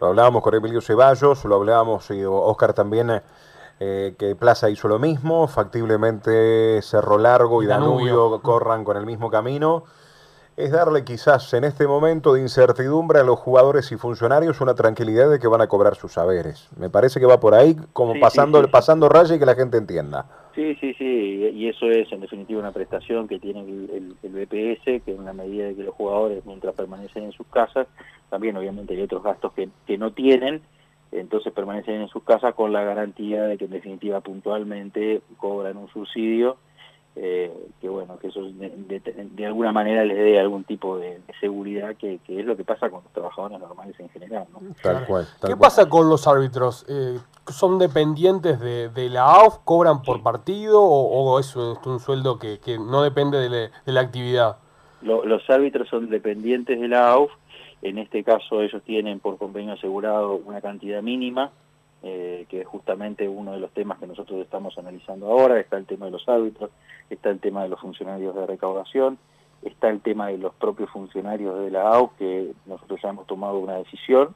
lo 0.00 0.08
hablábamos 0.08 0.42
con 0.42 0.54
Emilio 0.54 0.80
Ceballos, 0.80 1.44
lo 1.44 1.56
hablábamos 1.56 2.10
y 2.10 2.24
Oscar 2.24 2.72
también, 2.74 3.22
eh, 3.80 4.14
que 4.18 4.34
Plaza 4.36 4.68
hizo 4.70 4.88
lo 4.88 4.98
mismo, 4.98 5.46
factiblemente 5.48 6.80
Cerro 6.82 7.18
Largo 7.18 7.62
y 7.62 7.66
Danubio, 7.66 8.14
Danubio. 8.16 8.42
corran 8.42 8.84
con 8.84 8.96
el 8.96 9.06
mismo 9.06 9.30
camino, 9.30 9.84
es 10.56 10.70
darle 10.72 11.04
quizás 11.04 11.52
en 11.54 11.64
este 11.64 11.86
momento 11.86 12.34
de 12.34 12.40
incertidumbre 12.42 13.20
a 13.20 13.24
los 13.24 13.38
jugadores 13.38 13.90
y 13.92 13.96
funcionarios 13.96 14.60
una 14.60 14.74
tranquilidad 14.74 15.30
de 15.30 15.38
que 15.38 15.46
van 15.48 15.60
a 15.60 15.68
cobrar 15.68 15.94
sus 15.96 16.12
saberes. 16.12 16.68
Me 16.76 16.90
parece 16.90 17.18
que 17.20 17.26
va 17.26 17.40
por 17.40 17.54
ahí 17.54 17.76
como 17.92 18.14
Sí, 18.14 18.20
pasando, 18.20 18.58
sí, 18.60 18.64
sí. 18.66 18.70
pasando 18.70 19.08
raya 19.08 19.34
y 19.34 19.38
que 19.38 19.46
la 19.46 19.54
gente 19.54 19.78
entienda. 19.78 20.26
Sí, 20.54 20.74
sí, 20.80 20.92
sí, 20.94 21.04
y 21.54 21.68
eso 21.68 21.86
es 21.86 22.10
en 22.12 22.20
definitiva 22.20 22.60
una 22.60 22.72
prestación 22.72 23.28
que 23.28 23.38
tiene 23.38 23.60
el, 23.60 23.90
el- 23.90 24.16
el 24.22 24.32
BPS, 24.46 25.00
que 25.04 25.14
en 25.14 25.24
la 25.24 25.32
medida 25.32 25.66
de 25.66 25.76
que 25.76 25.84
los 25.84 25.94
jugadores, 25.94 26.44
mientras 26.44 26.74
permanecen 26.74 27.22
en 27.22 27.32
sus 27.32 27.46
casas, 27.46 27.86
también 28.28 28.56
obviamente 28.56 28.94
hay 28.94 29.02
otros 29.02 29.22
gastos 29.22 29.52
que, 29.54 29.68
que 29.86 29.96
no 29.96 30.12
tienen, 30.12 30.60
entonces 31.12 31.52
permanecen 31.52 32.02
en 32.02 32.08
sus 32.08 32.24
casas 32.24 32.54
con 32.54 32.72
la 32.72 32.82
garantía 32.84 33.44
de 33.44 33.56
que 33.58 33.64
en 33.66 33.70
definitiva 33.70 34.20
puntualmente 34.20 35.22
cobran 35.38 35.76
un 35.76 35.88
subsidio, 35.88 36.56
eh, 37.16 37.52
que 37.80 37.88
bueno, 37.88 38.18
que 38.18 38.28
eso 38.28 38.40
de, 38.42 38.70
de- 38.70 39.00
de 39.00 39.46
alguna 39.46 39.72
manera 39.72 40.04
les 40.04 40.16
dé 40.16 40.38
algún 40.38 40.64
tipo 40.64 40.96
de, 40.96 41.14
de 41.26 41.34
seguridad, 41.40 41.96
que, 41.96 42.18
que 42.26 42.40
es 42.40 42.46
lo 42.46 42.56
que 42.56 42.64
pasa 42.64 42.88
con 42.88 43.02
los 43.02 43.12
trabajadores 43.12 43.58
normales 43.58 43.98
en 43.98 44.08
general, 44.10 44.46
¿no? 44.52 44.60
Tal 44.82 45.04
cual. 45.06 45.26
tal 45.40 45.50
¿Qué 45.50 45.56
cual. 45.56 45.58
pasa 45.58 45.88
con 45.88 46.08
los 46.08 46.26
árbitros? 46.26 46.86
Eh, 46.88 47.18
¿Son 47.48 47.78
dependientes 47.78 48.60
de, 48.60 48.88
de 48.90 49.08
la 49.10 49.24
AUF? 49.24 49.58
¿Cobran 49.64 50.02
por 50.02 50.22
partido 50.22 50.80
o, 50.82 51.32
o 51.34 51.38
es 51.40 51.56
un, 51.56 51.76
es 51.80 51.86
un 51.86 51.98
sueldo 51.98 52.38
que, 52.38 52.58
que 52.60 52.78
no 52.78 53.02
depende 53.02 53.38
de, 53.38 53.48
la- 53.50 53.70
de 53.84 53.92
la 53.92 54.00
actividad? 54.00 54.56
Lo- 55.02 55.24
los 55.24 55.48
árbitros 55.50 55.88
son 55.88 56.10
dependientes 56.10 56.80
de 56.80 56.86
la 56.88 57.10
AUF, 57.12 57.32
en 57.82 57.98
este 57.98 58.22
caso 58.22 58.60
ellos 58.62 58.82
tienen 58.84 59.18
por 59.18 59.36
convenio 59.38 59.72
asegurado 59.72 60.34
una 60.44 60.60
cantidad 60.60 61.02
mínima, 61.02 61.50
eh, 62.02 62.46
que 62.48 62.62
es 62.62 62.66
justamente 62.66 63.28
uno 63.28 63.52
de 63.52 63.60
los 63.60 63.70
temas 63.72 63.98
que 63.98 64.06
nosotros 64.06 64.40
estamos 64.40 64.76
analizando 64.78 65.26
ahora, 65.26 65.60
está 65.60 65.76
el 65.76 65.86
tema 65.86 66.06
de 66.06 66.12
los 66.12 66.28
árbitros, 66.28 66.70
está 67.10 67.30
el 67.30 67.40
tema 67.40 67.62
de 67.62 67.68
los 67.68 67.80
funcionarios 67.80 68.34
de 68.34 68.46
recaudación, 68.46 69.18
está 69.62 69.90
el 69.90 70.00
tema 70.00 70.28
de 70.28 70.38
los 70.38 70.54
propios 70.54 70.90
funcionarios 70.90 71.58
de 71.60 71.70
la 71.70 71.88
AUF, 71.88 72.12
que 72.18 72.52
nosotros 72.66 73.00
ya 73.02 73.10
hemos 73.10 73.26
tomado 73.26 73.58
una 73.58 73.74
decisión, 73.74 74.34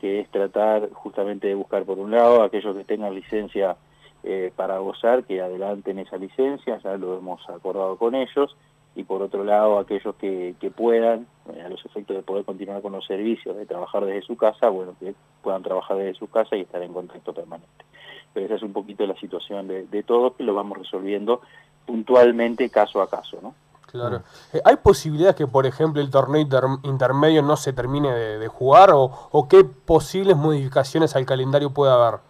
que 0.00 0.20
es 0.20 0.28
tratar 0.30 0.90
justamente 0.92 1.46
de 1.46 1.54
buscar 1.54 1.84
por 1.84 1.98
un 1.98 2.10
lado 2.10 2.42
aquellos 2.42 2.76
que 2.76 2.84
tengan 2.84 3.14
licencia 3.14 3.76
eh, 4.24 4.52
para 4.56 4.78
gozar, 4.78 5.24
que 5.24 5.40
adelanten 5.40 6.00
esa 6.00 6.16
licencia, 6.16 6.78
ya 6.78 6.96
lo 6.96 7.16
hemos 7.16 7.48
acordado 7.48 7.96
con 7.96 8.14
ellos, 8.14 8.56
y 8.96 9.04
por 9.04 9.22
otro 9.22 9.44
lado 9.44 9.78
aquellos 9.78 10.14
que, 10.16 10.56
que 10.58 10.70
puedan, 10.70 11.26
eh, 11.54 11.62
a 11.62 11.68
los 11.68 11.84
efectos 11.84 12.16
de 12.16 12.22
poder 12.22 12.44
continuar 12.44 12.82
con 12.82 12.92
los 12.92 13.06
servicios, 13.06 13.54
de 13.54 13.66
trabajar 13.66 14.04
desde 14.04 14.22
su 14.22 14.36
casa, 14.36 14.70
bueno, 14.70 14.94
que 14.98 15.14
puedan 15.42 15.62
trabajar 15.62 15.98
desde 15.98 16.18
su 16.18 16.28
casa 16.28 16.56
y 16.56 16.62
estar 16.62 16.82
en 16.82 16.92
contacto 16.92 17.32
permanente. 17.32 17.84
Pero 18.32 18.46
esa 18.46 18.56
es 18.56 18.62
un 18.62 18.72
poquito 18.72 19.06
la 19.06 19.14
situación 19.16 19.68
de, 19.68 19.86
de 19.86 20.02
todos, 20.02 20.34
que 20.34 20.42
lo 20.42 20.54
vamos 20.54 20.78
resolviendo 20.78 21.42
puntualmente 21.84 22.68
caso 22.70 23.00
a 23.00 23.08
caso, 23.08 23.38
¿no? 23.42 23.54
Claro. 23.86 24.22
Eh, 24.52 24.60
¿Hay 24.64 24.76
posibilidades 24.76 25.36
que, 25.36 25.46
por 25.46 25.64
ejemplo, 25.64 26.02
el 26.02 26.10
torneo 26.10 26.40
inter- 26.40 26.64
intermedio 26.82 27.40
no 27.42 27.56
se 27.56 27.72
termine 27.72 28.12
de, 28.12 28.38
de 28.38 28.48
jugar 28.48 28.90
o, 28.90 29.10
o 29.30 29.48
qué 29.48 29.62
posibles 29.64 30.36
modificaciones 30.36 31.14
al 31.14 31.24
calendario 31.24 31.70
puede 31.70 31.92
haber? 31.92 32.20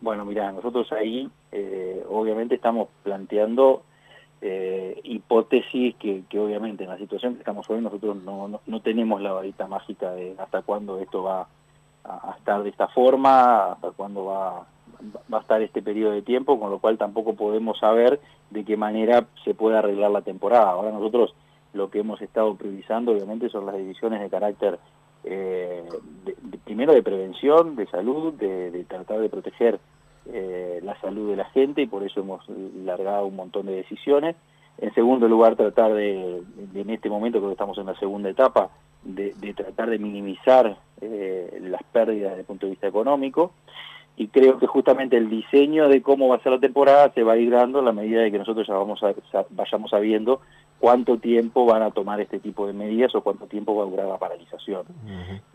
Bueno, 0.00 0.24
mira, 0.24 0.52
nosotros 0.52 0.90
ahí 0.92 1.28
eh, 1.50 2.04
obviamente 2.08 2.54
estamos 2.54 2.88
planteando 3.02 3.82
eh, 4.40 5.00
hipótesis 5.02 5.96
que, 5.96 6.22
obviamente 6.38 6.84
en 6.84 6.90
la 6.90 6.98
situación 6.98 7.34
que 7.34 7.40
estamos 7.40 7.68
hoy 7.68 7.80
nosotros 7.80 8.16
no, 8.22 8.80
tenemos 8.80 9.20
la 9.20 9.32
varita 9.32 9.66
mágica 9.66 10.12
de 10.12 10.36
hasta 10.38 10.62
cuándo 10.62 10.98
esto 10.98 11.24
va 11.24 11.48
a, 12.04 12.34
estar 12.38 12.62
de 12.62 12.70
esta 12.70 12.88
forma, 12.88 13.72
hasta 13.72 13.90
cuándo 13.90 14.26
va, 14.26 14.60
a 14.60 15.40
estar 15.40 15.60
este 15.60 15.82
periodo 15.82 16.12
de 16.12 16.22
tiempo, 16.22 16.58
con 16.58 16.70
lo 16.70 16.78
cual 16.78 16.98
tampoco 16.98 17.34
podemos 17.34 17.78
saber 17.78 18.20
de 18.50 18.64
qué 18.64 18.76
manera 18.76 19.26
se 19.44 19.54
puede 19.54 19.76
arreglar 19.76 20.12
la 20.12 20.22
temporada. 20.22 20.70
Ahora 20.70 20.92
nosotros 20.92 21.34
lo 21.72 21.90
que 21.90 22.00
hemos 22.00 22.22
estado 22.22 22.54
priorizando 22.54 23.12
obviamente 23.12 23.50
son 23.50 23.66
las 23.66 23.76
decisiones 23.76 24.20
de 24.20 24.30
carácter 24.30 24.78
eh, 25.24 25.84
primero 26.64 26.94
de 26.94 27.02
prevención, 27.02 27.74
de 27.74 27.86
salud, 27.86 28.34
de 28.34 28.84
tratar 28.88 29.18
de 29.18 29.28
proteger 29.28 29.80
eh, 30.32 30.80
la 30.82 30.98
salud 31.00 31.30
de 31.30 31.36
la 31.36 31.46
gente 31.46 31.82
y 31.82 31.86
por 31.86 32.02
eso 32.02 32.20
hemos 32.20 32.44
largado 32.84 33.26
un 33.26 33.36
montón 33.36 33.66
de 33.66 33.76
decisiones. 33.76 34.36
En 34.78 34.94
segundo 34.94 35.26
lugar, 35.26 35.56
tratar 35.56 35.92
de, 35.94 36.42
en 36.74 36.90
este 36.90 37.10
momento, 37.10 37.38
creo 37.38 37.50
que 37.50 37.54
estamos 37.54 37.78
en 37.78 37.86
la 37.86 37.98
segunda 37.98 38.30
etapa, 38.30 38.70
de, 39.02 39.34
de 39.40 39.54
tratar 39.54 39.90
de 39.90 39.98
minimizar 39.98 40.76
eh, 41.00 41.58
las 41.62 41.82
pérdidas 41.84 42.30
desde 42.30 42.40
el 42.40 42.46
punto 42.46 42.66
de 42.66 42.70
vista 42.70 42.86
económico. 42.86 43.52
Y 44.16 44.28
creo 44.28 44.58
que 44.58 44.66
justamente 44.66 45.16
el 45.16 45.30
diseño 45.30 45.88
de 45.88 46.02
cómo 46.02 46.28
va 46.28 46.36
a 46.36 46.42
ser 46.42 46.50
la 46.52 46.58
temporada 46.58 47.12
se 47.12 47.22
va 47.22 47.34
a 47.34 47.36
ir 47.36 47.50
dando 47.52 47.78
a 47.78 47.82
la 47.82 47.92
medida 47.92 48.20
de 48.22 48.32
que 48.32 48.38
nosotros 48.38 48.66
ya 48.66 48.74
vamos 48.74 49.00
a, 49.02 49.14
sa- 49.30 49.46
vayamos 49.50 49.90
sabiendo 49.90 50.40
cuánto 50.78 51.18
tiempo 51.18 51.66
van 51.66 51.82
a 51.82 51.90
tomar 51.90 52.20
este 52.20 52.38
tipo 52.38 52.66
de 52.66 52.72
medidas 52.72 53.14
o 53.14 53.22
cuánto 53.22 53.46
tiempo 53.46 53.74
va 53.74 53.84
a 53.84 53.90
durar 53.90 54.06
la 54.06 54.18
paralización. 54.18 54.84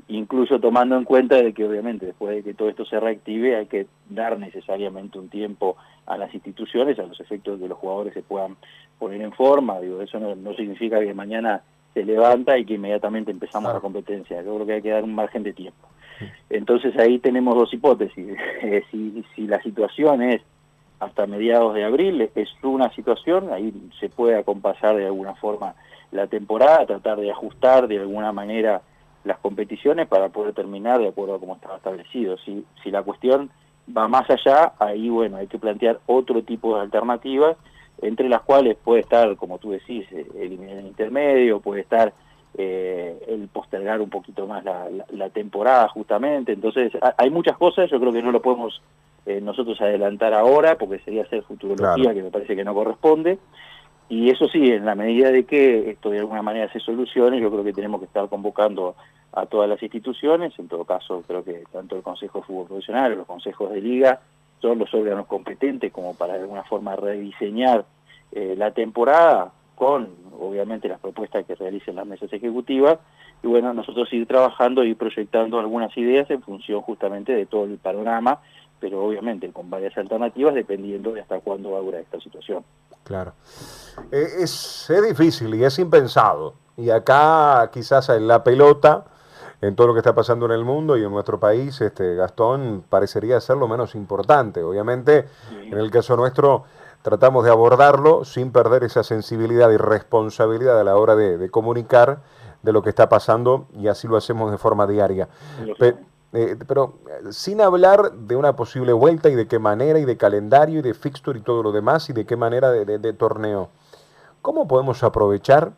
Incluso 0.07 0.59
tomando 0.59 0.97
en 0.97 1.05
cuenta 1.05 1.35
de 1.35 1.53
que 1.53 1.65
obviamente 1.65 2.05
después 2.05 2.35
de 2.35 2.43
que 2.43 2.53
todo 2.53 2.69
esto 2.69 2.85
se 2.85 2.99
reactive 2.99 3.55
hay 3.55 3.67
que 3.67 3.87
dar 4.09 4.37
necesariamente 4.37 5.17
un 5.17 5.29
tiempo 5.29 5.77
a 6.05 6.17
las 6.17 6.33
instituciones, 6.33 6.99
a 6.99 7.03
los 7.03 7.19
efectos 7.19 7.57
de 7.57 7.65
que 7.65 7.69
los 7.69 7.77
jugadores 7.77 8.13
se 8.13 8.21
puedan 8.21 8.57
poner 8.99 9.21
en 9.21 9.31
forma, 9.31 9.79
digo, 9.79 10.01
eso 10.01 10.19
no, 10.19 10.35
no 10.35 10.53
significa 10.53 10.99
que 10.99 11.13
mañana 11.13 11.61
se 11.93 12.03
levanta 12.03 12.57
y 12.57 12.65
que 12.65 12.73
inmediatamente 12.73 13.31
empezamos 13.31 13.73
la 13.73 13.79
competencia, 13.79 14.41
yo 14.41 14.55
creo 14.55 14.65
que 14.65 14.73
hay 14.73 14.81
que 14.81 14.89
dar 14.89 15.03
un 15.03 15.15
margen 15.15 15.43
de 15.43 15.53
tiempo. 15.53 15.87
Entonces 16.49 16.97
ahí 16.97 17.19
tenemos 17.19 17.55
dos 17.55 17.73
hipótesis, 17.73 18.37
Eh, 18.63 18.83
si, 18.91 19.23
si 19.35 19.45
la 19.45 19.61
situación 19.61 20.21
es 20.21 20.41
hasta 21.03 21.27
mediados 21.27 21.73
de 21.73 21.83
abril, 21.83 22.29
es 22.35 22.49
una 22.63 22.93
situación, 22.93 23.51
ahí 23.51 23.73
se 23.99 24.09
puede 24.09 24.37
acompasar 24.37 24.95
de 24.95 25.05
alguna 25.05 25.35
forma 25.35 25.75
la 26.11 26.27
temporada, 26.27 26.85
tratar 26.85 27.19
de 27.19 27.31
ajustar 27.31 27.87
de 27.87 27.99
alguna 27.99 28.31
manera 28.31 28.81
las 29.23 29.39
competiciones 29.39 30.07
para 30.07 30.29
poder 30.29 30.53
terminar 30.53 30.99
de 30.99 31.07
acuerdo 31.07 31.35
a 31.35 31.39
cómo 31.39 31.55
estaba 31.55 31.77
establecido. 31.77 32.37
Si, 32.37 32.65
si 32.83 32.91
la 32.91 33.03
cuestión 33.03 33.49
va 33.95 34.07
más 34.07 34.29
allá, 34.29 34.73
ahí 34.79 35.09
bueno, 35.09 35.37
hay 35.37 35.47
que 35.47 35.59
plantear 35.59 35.99
otro 36.05 36.43
tipo 36.43 36.75
de 36.75 36.81
alternativas, 36.81 37.57
entre 38.01 38.27
las 38.29 38.41
cuales 38.41 38.77
puede 38.83 39.01
estar, 39.01 39.35
como 39.37 39.59
tú 39.59 39.71
decís, 39.71 40.05
eh, 40.11 40.27
eliminar 40.35 40.77
el 40.77 40.87
intermedio, 40.87 41.59
puede 41.59 41.81
estar 41.81 42.13
eh, 42.57 43.17
el 43.27 43.47
postergar 43.47 43.99
un 44.01 44.09
poquito 44.09 44.45
más 44.47 44.63
la, 44.63 44.89
la- 44.89 45.05
la 45.11 45.29
temporada 45.29 45.87
justamente. 45.89 46.51
Entonces, 46.53 46.91
ha- 47.01 47.15
hay 47.17 47.29
muchas 47.29 47.57
cosas, 47.57 47.89
yo 47.89 47.99
creo 47.99 48.11
que 48.13 48.21
no 48.21 48.31
lo 48.31 48.41
podemos 48.41 48.81
eh, 49.25 49.39
nosotros 49.41 49.79
adelantar 49.81 50.33
ahora, 50.33 50.77
porque 50.77 50.99
sería 50.99 51.23
hacer 51.23 51.43
futurología, 51.43 51.93
Claro. 52.03 52.13
que 52.15 52.23
me 52.23 52.29
parece 52.31 52.55
que 52.55 52.63
no 52.65 52.73
corresponde. 52.73 53.39
Y 54.09 54.29
eso 54.29 54.47
sí, 54.49 54.69
en 54.69 54.85
la 54.85 54.95
medida 54.95 55.31
de 55.31 55.45
que 55.45 55.89
esto 55.91 56.09
de 56.09 56.19
alguna 56.19 56.41
manera 56.41 56.71
se 56.71 56.79
solucione, 56.81 57.39
yo 57.39 57.49
creo 57.49 57.63
que 57.63 57.71
tenemos 57.73 57.99
que 58.01 58.05
estar 58.05 58.27
convocando 58.27 58.95
a 59.31 59.45
todas 59.47 59.67
las 59.69 59.81
instituciones, 59.81 60.53
en 60.59 60.67
todo 60.67 60.83
caso 60.83 61.23
creo 61.25 61.43
que 61.43 61.63
tanto 61.71 61.95
el 61.95 62.03
Consejo 62.03 62.39
de 62.39 62.45
Fútbol 62.45 62.67
Profesional, 62.67 63.15
los 63.15 63.25
consejos 63.25 63.71
de 63.71 63.81
liga, 63.81 64.19
son 64.61 64.77
los 64.77 64.93
órganos 64.93 65.25
competentes 65.25 65.91
como 65.91 66.13
para 66.15 66.33
de 66.33 66.41
alguna 66.41 66.63
forma 66.63 66.95
rediseñar 66.95 67.85
eh, 68.33 68.55
la 68.57 68.71
temporada, 68.71 69.51
con 69.75 70.09
obviamente 70.39 70.87
las 70.87 70.99
propuestas 70.99 71.45
que 71.45 71.55
realicen 71.55 71.95
las 71.95 72.05
mesas 72.05 72.31
ejecutivas, 72.31 72.99
y 73.41 73.47
bueno, 73.47 73.73
nosotros 73.73 74.11
ir 74.13 74.25
trabajando 74.27 74.83
y 74.83 74.95
proyectando 74.95 75.59
algunas 75.59 75.95
ideas 75.97 76.29
en 76.31 76.41
función 76.41 76.81
justamente 76.81 77.33
de 77.33 77.45
todo 77.45 77.65
el 77.65 77.77
panorama, 77.77 78.39
pero 78.79 79.03
obviamente 79.03 79.51
con 79.51 79.69
varias 79.69 79.97
alternativas 79.97 80.53
dependiendo 80.53 81.13
de 81.13 81.21
hasta 81.21 81.39
cuándo 81.39 81.71
va 81.71 81.79
a 81.79 81.81
durar 81.81 82.01
esta 82.01 82.19
situación. 82.19 82.63
Claro. 83.03 83.33
Eh, 84.11 84.27
es, 84.39 84.89
es 84.89 85.07
difícil 85.07 85.53
y 85.55 85.63
es 85.63 85.77
impensado. 85.79 86.55
Y 86.77 86.89
acá 86.89 87.69
quizás 87.71 88.09
en 88.09 88.27
la 88.27 88.43
pelota, 88.43 89.05
en 89.61 89.75
todo 89.75 89.87
lo 89.87 89.93
que 89.93 89.99
está 89.99 90.15
pasando 90.15 90.45
en 90.45 90.51
el 90.51 90.65
mundo 90.65 90.97
y 90.97 91.03
en 91.03 91.11
nuestro 91.11 91.39
país, 91.39 91.79
este 91.79 92.15
Gastón 92.15 92.83
parecería 92.89 93.39
ser 93.39 93.57
lo 93.57 93.67
menos 93.67 93.95
importante. 93.95 94.61
Obviamente, 94.63 95.25
en 95.51 95.77
el 95.77 95.91
caso 95.91 96.17
nuestro, 96.17 96.65
tratamos 97.03 97.45
de 97.45 97.51
abordarlo 97.51 98.25
sin 98.25 98.51
perder 98.51 98.83
esa 98.83 99.03
sensibilidad 99.03 99.69
y 99.69 99.77
responsabilidad 99.77 100.79
a 100.79 100.83
la 100.83 100.95
hora 100.95 101.15
de, 101.15 101.49
comunicar 101.51 102.21
de 102.63 102.73
lo 102.73 102.81
que 102.81 102.89
está 102.89 103.07
pasando 103.09 103.67
y 103.77 103.87
así 103.87 104.07
lo 104.07 104.17
hacemos 104.17 104.49
de 104.49 104.57
forma 104.57 104.87
diaria. 104.87 105.29
Eh, 106.35 106.57
pero 106.67 106.95
sin 107.29 107.61
hablar 107.61 108.11
de 108.11 108.35
una 108.35 108.55
posible 108.55 108.91
vuelta 108.91 109.29
y 109.29 109.35
de 109.35 109.47
qué 109.47 109.59
manera 109.59 109.99
y 109.99 110.05
de 110.05 110.17
calendario 110.17 110.79
y 110.79 110.81
de 110.81 110.95
fixture 110.95 111.37
y 111.37 111.43
todo 111.43 111.61
lo 111.61 111.71
demás 111.71 112.09
y 112.09 112.13
de 112.13 112.25
qué 112.25 112.35
manera 112.35 112.71
de 112.71 113.13
torneo, 113.13 113.69
¿cómo 114.41 114.67
podemos 114.67 115.03
aprovechar 115.03 115.73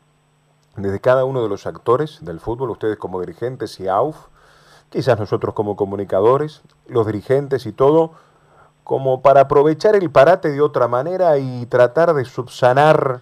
desde 0.77 1.00
cada 1.00 1.25
uno 1.25 1.41
de 1.41 1.50
los 1.50 1.65
actores 1.65 2.20
del 2.22 2.39
fútbol, 2.39 2.72
ustedes 2.72 2.98
como 2.98 3.20
dirigentes 3.22 3.79
y 3.79 3.88
AUF, 3.88 4.27
quizás 4.89 5.17
nosotros 5.20 5.53
como 5.53 5.75
comunicadores, 5.75 6.62
los 6.88 7.05
dirigentes 7.05 7.65
y 7.65 7.72
todo, 7.72 8.12
como 8.85 9.21
para 9.21 9.41
aprovechar 9.41 9.95
el 9.95 10.11
parate 10.11 10.51
de 10.51 10.61
otra 10.61 10.87
manera 10.87 11.39
y 11.39 11.65
tratar 11.65 12.13
de 12.13 12.23
subsanar 12.23 13.21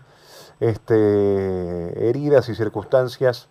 este, 0.59 2.09
heridas 2.09 2.49
y 2.49 2.53
circunstancias 2.53 3.49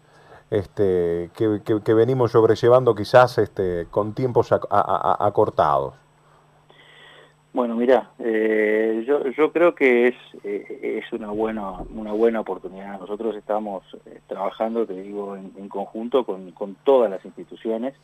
este, 0.50 1.30
que, 1.34 1.94
venimos 1.94 2.32
sobrellevando 2.32 2.94
quizás 2.94 3.38
este, 3.38 3.86
con 3.90 4.12
tiempos 4.12 4.52
acortados. 4.52 5.94
Bueno, 7.54 7.76
mira, 7.76 8.10
eh, 8.18 9.04
yo, 9.06 9.26
yo 9.30 9.50
creo 9.50 9.74
que 9.74 10.08
es, 10.08 10.14
eh, 10.44 11.00
es 11.02 11.12
una 11.12 11.30
buena 11.30 11.80
una 11.94 12.12
buena 12.12 12.40
oportunidad. 12.40 12.98
Nosotros 13.00 13.36
estamos 13.36 13.82
eh, 14.06 14.20
trabajando, 14.26 14.86
te 14.86 15.00
digo, 15.02 15.36
en, 15.36 15.68
conjunto 15.68 16.24
con, 16.24 16.52
con, 16.52 16.76
todas 16.84 17.10
las 17.10 17.24
instituciones, 17.24 17.94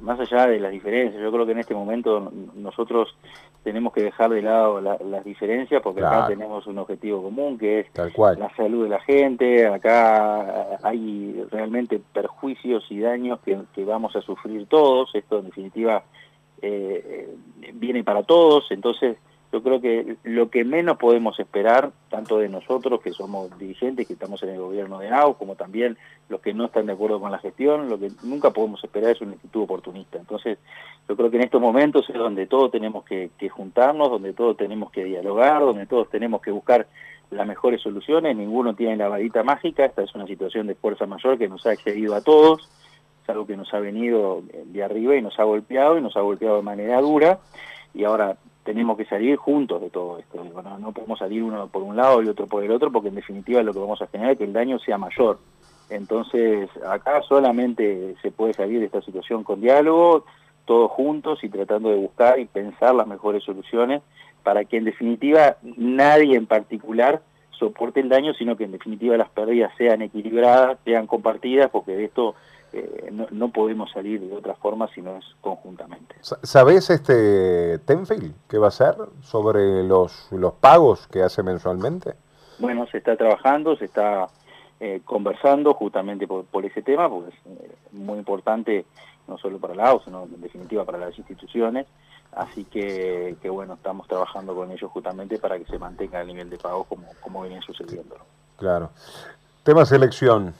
más 0.00 0.18
allá 0.20 0.46
de 0.46 0.60
las 0.60 0.72
diferencias. 0.72 1.22
Yo 1.22 1.30
creo 1.30 1.46
que 1.46 1.52
en 1.52 1.58
este 1.58 1.74
momento 1.74 2.32
nosotros 2.54 3.14
tenemos 3.62 3.92
que 3.92 4.02
dejar 4.02 4.30
de 4.30 4.42
lado 4.42 4.80
las 4.80 5.24
diferencias 5.24 5.82
porque 5.82 6.00
acá 6.00 6.26
tenemos 6.28 6.66
un 6.66 6.78
objetivo 6.78 7.22
común 7.22 7.58
que 7.58 7.80
es 7.80 7.86
la 8.16 8.50
salud 8.56 8.84
de 8.84 8.88
la 8.88 9.00
gente. 9.00 9.66
Acá 9.66 10.78
hay 10.82 11.44
realmente 11.50 12.00
perjuicios 12.12 12.84
y 12.90 13.00
daños 13.00 13.40
que, 13.40 13.58
que 13.74 13.84
vamos 13.84 14.16
a 14.16 14.22
sufrir 14.22 14.66
todos. 14.66 15.14
Esto 15.14 15.40
en 15.40 15.46
definitiva 15.46 16.02
eh, 16.62 17.34
viene 17.74 18.04
para 18.04 18.22
todos, 18.22 18.70
entonces 18.70 19.16
yo 19.52 19.62
creo 19.62 19.80
que 19.80 20.16
lo 20.22 20.48
que 20.48 20.64
menos 20.64 20.96
podemos 20.96 21.38
esperar, 21.40 21.90
tanto 22.08 22.38
de 22.38 22.48
nosotros 22.48 23.00
que 23.00 23.12
somos 23.12 23.56
dirigentes, 23.58 24.06
que 24.06 24.12
estamos 24.12 24.42
en 24.44 24.50
el 24.50 24.60
gobierno 24.60 24.98
de 24.98 25.08
AU, 25.08 25.34
como 25.34 25.56
también 25.56 25.98
los 26.28 26.40
que 26.40 26.54
no 26.54 26.66
están 26.66 26.86
de 26.86 26.92
acuerdo 26.92 27.18
con 27.18 27.32
la 27.32 27.38
gestión, 27.38 27.88
lo 27.88 27.98
que 27.98 28.10
nunca 28.22 28.50
podemos 28.50 28.82
esperar 28.84 29.10
es 29.10 29.20
un 29.20 29.32
actitud 29.32 29.62
oportunista. 29.62 30.18
Entonces, 30.18 30.58
yo 31.08 31.16
creo 31.16 31.30
que 31.30 31.36
en 31.36 31.42
estos 31.42 31.60
momentos 31.60 32.08
es 32.08 32.16
donde 32.16 32.46
todos 32.46 32.70
tenemos 32.70 33.04
que, 33.04 33.30
que 33.38 33.48
juntarnos, 33.48 34.08
donde 34.08 34.32
todos 34.32 34.56
tenemos 34.56 34.92
que 34.92 35.04
dialogar, 35.04 35.60
donde 35.62 35.86
todos 35.86 36.08
tenemos 36.10 36.40
que 36.40 36.52
buscar 36.52 36.86
las 37.30 37.46
mejores 37.46 37.80
soluciones, 37.80 38.36
ninguno 38.36 38.74
tiene 38.74 38.96
la 38.96 39.08
varita 39.08 39.42
mágica, 39.42 39.84
esta 39.84 40.02
es 40.02 40.14
una 40.14 40.26
situación 40.26 40.66
de 40.66 40.74
fuerza 40.74 41.06
mayor 41.06 41.38
que 41.38 41.48
nos 41.48 41.64
ha 41.66 41.72
excedido 41.72 42.14
a 42.14 42.22
todos, 42.22 42.68
algo 43.30 43.46
que 43.46 43.56
nos 43.56 43.72
ha 43.72 43.80
venido 43.80 44.42
de 44.66 44.82
arriba 44.82 45.16
y 45.16 45.22
nos 45.22 45.38
ha 45.38 45.44
golpeado 45.44 45.96
y 45.96 46.02
nos 46.02 46.16
ha 46.16 46.20
golpeado 46.20 46.56
de 46.56 46.62
manera 46.62 47.00
dura. 47.00 47.38
Y 47.94 48.04
ahora 48.04 48.36
tenemos 48.70 48.96
que 48.96 49.04
salir 49.04 49.36
juntos 49.36 49.80
de 49.80 49.90
todo 49.90 50.18
esto. 50.18 50.44
no 50.78 50.92
podemos 50.92 51.18
salir 51.18 51.42
uno 51.42 51.66
por 51.66 51.82
un 51.82 51.96
lado 51.96 52.22
y 52.22 52.28
otro 52.28 52.46
por 52.46 52.62
el 52.62 52.70
otro 52.70 52.92
porque 52.92 53.08
en 53.08 53.16
definitiva 53.16 53.64
lo 53.64 53.72
que 53.72 53.80
vamos 53.80 54.00
a 54.00 54.06
generar 54.06 54.32
es 54.32 54.38
que 54.38 54.44
el 54.44 54.52
daño 54.52 54.78
sea 54.78 54.96
mayor. 54.96 55.40
Entonces 55.88 56.70
acá 56.86 57.20
solamente 57.22 58.14
se 58.22 58.30
puede 58.30 58.52
salir 58.52 58.78
de 58.78 58.86
esta 58.86 59.02
situación 59.02 59.42
con 59.42 59.60
diálogo, 59.60 60.24
todos 60.66 60.88
juntos 60.92 61.42
y 61.42 61.48
tratando 61.48 61.88
de 61.88 61.96
buscar 61.96 62.38
y 62.38 62.44
pensar 62.44 62.94
las 62.94 63.08
mejores 63.08 63.42
soluciones 63.42 64.02
para 64.44 64.64
que 64.64 64.76
en 64.76 64.84
definitiva 64.84 65.56
nadie 65.76 66.36
en 66.36 66.46
particular 66.46 67.22
soporte 67.50 67.98
el 67.98 68.08
daño, 68.08 68.34
sino 68.34 68.56
que 68.56 68.64
en 68.64 68.72
definitiva 68.72 69.16
las 69.16 69.30
pérdidas 69.30 69.72
sean 69.76 70.00
equilibradas, 70.00 70.78
sean 70.84 71.08
compartidas, 71.08 71.70
porque 71.70 71.96
de 71.96 72.04
esto 72.04 72.36
eh, 72.72 73.10
no, 73.10 73.50
podemos 73.50 73.90
salir 73.90 74.20
de 74.20 74.34
otra 74.34 74.54
forma 74.54 74.88
si 74.94 75.02
no 75.02 75.16
es 75.16 75.24
conjuntamente. 75.40 76.14
¿Sabés, 76.20 76.90
este, 76.90 77.78
Tenfield, 77.80 78.32
qué 78.48 78.58
va 78.58 78.66
a 78.66 78.68
hacer 78.68 78.94
sobre 79.22 79.82
los, 79.82 80.28
los 80.30 80.52
pagos 80.54 81.08
que 81.08 81.22
hace 81.22 81.42
mensualmente? 81.42 82.14
Bueno, 82.58 82.86
se 82.86 82.98
está 82.98 83.16
trabajando, 83.16 83.76
se 83.76 83.86
está 83.86 84.28
eh, 84.78 85.00
conversando 85.04 85.74
justamente 85.74 86.28
por, 86.28 86.64
ese 86.64 86.82
tema, 86.82 87.08
porque 87.08 87.30
es 87.30 87.46
eh, 87.46 87.74
muy 87.92 88.18
importante 88.18 88.84
no 89.26 89.36
solo 89.38 89.58
para 89.58 89.74
la 89.74 89.88
AUS, 89.88 90.04
sino 90.04 90.24
en 90.24 90.40
definitiva 90.40 90.84
para 90.84 90.98
las 90.98 91.18
instituciones. 91.18 91.86
Así 92.32 92.64
que, 92.64 93.36
que, 93.42 93.50
bueno, 93.50 93.74
estamos 93.74 94.06
trabajando 94.06 94.54
con 94.54 94.70
ellos 94.70 94.90
justamente 94.92 95.38
para 95.38 95.58
que 95.58 95.64
se 95.64 95.78
mantenga 95.78 96.20
el 96.20 96.28
nivel 96.28 96.48
de 96.48 96.58
pago 96.58 96.84
como, 96.84 97.04
como 97.20 97.42
venía 97.42 97.60
sucediendo. 97.62 98.16
Claro. 98.56 98.90
Tema 99.64 99.84
selección. 99.84 100.54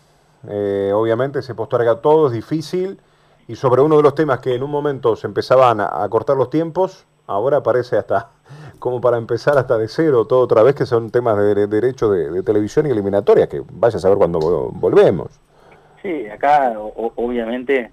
Eh, 0.48 0.92
obviamente 0.94 1.42
se 1.42 1.54
posterga 1.54 2.00
todo, 2.00 2.28
es 2.28 2.32
difícil. 2.32 3.00
Y 3.48 3.56
sobre 3.56 3.82
uno 3.82 3.96
de 3.96 4.02
los 4.02 4.14
temas 4.14 4.38
que 4.40 4.54
en 4.54 4.62
un 4.62 4.70
momento 4.70 5.16
se 5.16 5.26
empezaban 5.26 5.80
a, 5.80 6.08
cortar 6.08 6.36
los 6.36 6.50
tiempos, 6.50 7.06
ahora 7.26 7.62
parece 7.62 7.96
hasta 7.96 8.30
como 8.78 9.00
para 9.00 9.18
empezar 9.18 9.58
hasta 9.58 9.76
de 9.76 9.88
cero 9.88 10.24
todo 10.24 10.40
otra 10.40 10.62
vez, 10.62 10.74
que 10.74 10.86
son 10.86 11.10
temas 11.10 11.36
de, 11.36 11.66
derecho 11.66 12.10
de, 12.10 12.42
televisión 12.42 12.86
y 12.86 12.90
eliminatoria, 12.90 13.48
que 13.48 13.62
vaya 13.72 13.96
a 13.96 14.00
saber 14.00 14.18
cuándo 14.18 14.70
volvemos. 14.72 15.28
Sí, 16.00 16.28
acá 16.28 16.74
obviamente 16.78 17.90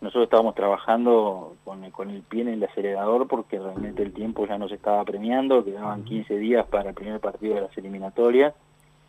nosotros 0.00 0.24
estábamos 0.24 0.56
trabajando 0.56 1.54
con, 1.64 1.88
con, 1.92 2.10
el 2.10 2.22
pie 2.22 2.42
en 2.42 2.48
el 2.48 2.64
acelerador 2.64 3.28
porque 3.28 3.58
realmente 3.58 4.02
el 4.02 4.12
tiempo 4.12 4.46
ya 4.46 4.58
nos 4.58 4.72
estaba 4.72 5.04
premiando, 5.04 5.64
quedaban 5.64 6.04
15 6.04 6.36
días 6.38 6.66
para 6.66 6.90
el 6.90 6.94
primer 6.94 7.20
partido 7.20 7.54
de 7.54 7.62
las 7.62 7.78
eliminatorias 7.78 8.52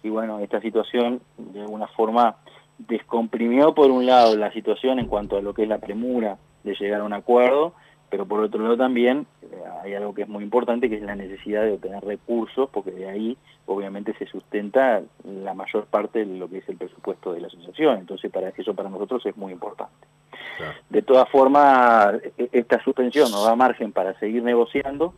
y 0.03 0.09
bueno, 0.09 0.39
esta 0.39 0.61
situación 0.61 1.21
de 1.37 1.61
alguna 1.61 1.87
forma 1.87 2.35
descomprimió 2.77 3.73
por 3.73 3.89
un 3.89 4.05
lado 4.05 4.35
la 4.35 4.51
situación 4.51 4.99
en 4.99 5.07
cuanto 5.07 5.37
a 5.37 5.41
lo 5.41 5.53
que 5.53 5.63
es 5.63 5.69
la 5.69 5.79
premura 5.79 6.37
de 6.63 6.75
llegar 6.75 7.01
a 7.01 7.05
un 7.05 7.13
acuerdo, 7.13 7.73
pero 8.09 8.25
por 8.25 8.41
otro 8.41 8.61
lado 8.61 8.77
también 8.77 9.25
eh, 9.41 9.47
hay 9.81 9.93
algo 9.95 10.13
que 10.13 10.23
es 10.23 10.27
muy 10.27 10.43
importante, 10.43 10.89
que 10.89 10.97
es 10.97 11.01
la 11.01 11.15
necesidad 11.15 11.63
de 11.63 11.73
obtener 11.73 12.03
recursos, 12.03 12.69
porque 12.71 12.91
de 12.91 13.09
ahí 13.09 13.37
obviamente 13.65 14.13
se 14.19 14.27
sustenta 14.27 15.01
la 15.23 15.53
mayor 15.53 15.85
parte 15.85 16.25
de 16.25 16.37
lo 16.37 16.49
que 16.49 16.59
es 16.59 16.69
el 16.69 16.77
presupuesto 16.77 17.33
de 17.33 17.41
la 17.41 17.47
asociación, 17.47 17.97
entonces 17.99 18.31
para 18.31 18.49
eso 18.49 18.73
para 18.73 18.89
nosotros 18.89 19.25
es 19.25 19.35
muy 19.37 19.51
importante. 19.51 20.07
De 20.89 21.01
todas 21.01 21.27
formas, 21.29 22.15
e-, 22.37 22.49
esta 22.51 22.83
suspensión 22.83 23.31
nos 23.31 23.45
da 23.45 23.55
margen 23.55 23.91
para 23.91 24.17
seguir 24.19 24.43
negociando, 24.43 25.13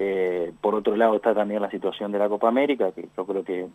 eh, 0.00 0.52
por 0.60 0.76
otro 0.76 0.94
lado 0.94 1.16
está 1.16 1.34
también 1.34 1.60
la 1.60 1.70
situación 1.70 2.12
de 2.12 2.20
la 2.20 2.28
Copa 2.28 2.46
América, 2.46 2.92
que 2.92 3.08
yo 3.16 3.26
creo 3.26 3.42
que 3.42 3.66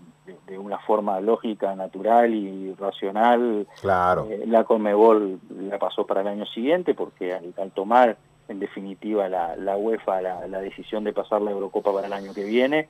de, 0.48 0.58
una 0.58 0.80
forma 0.80 1.20
lógica, 1.20 1.76
natural 1.76 2.34
y 2.34 2.74
racional, 2.76 3.68
claro. 3.82 4.28
Eh, 4.30 4.46
la 4.48 4.64
Conmebol 4.64 5.38
la 5.50 5.78
pasó 5.80 6.06
para 6.06 6.22
el 6.22 6.28
año 6.28 6.46
siguiente, 6.46 6.94
porque 6.94 7.34
al, 7.34 7.72
tomar 7.72 8.16
en 8.48 8.62
definitiva 8.62 9.28
la, 9.28 9.58
la 9.58 9.76
UEFA 9.76 10.22
la, 10.22 10.48
la, 10.48 10.62
decisión 10.62 11.04
de 11.04 11.12
pasar 11.12 11.42
la 11.42 11.52
Eurocopa 11.52 11.92
para 11.92 12.08
el 12.08 12.14
año 12.14 12.34
que 12.34 12.46
viene, 12.46 12.88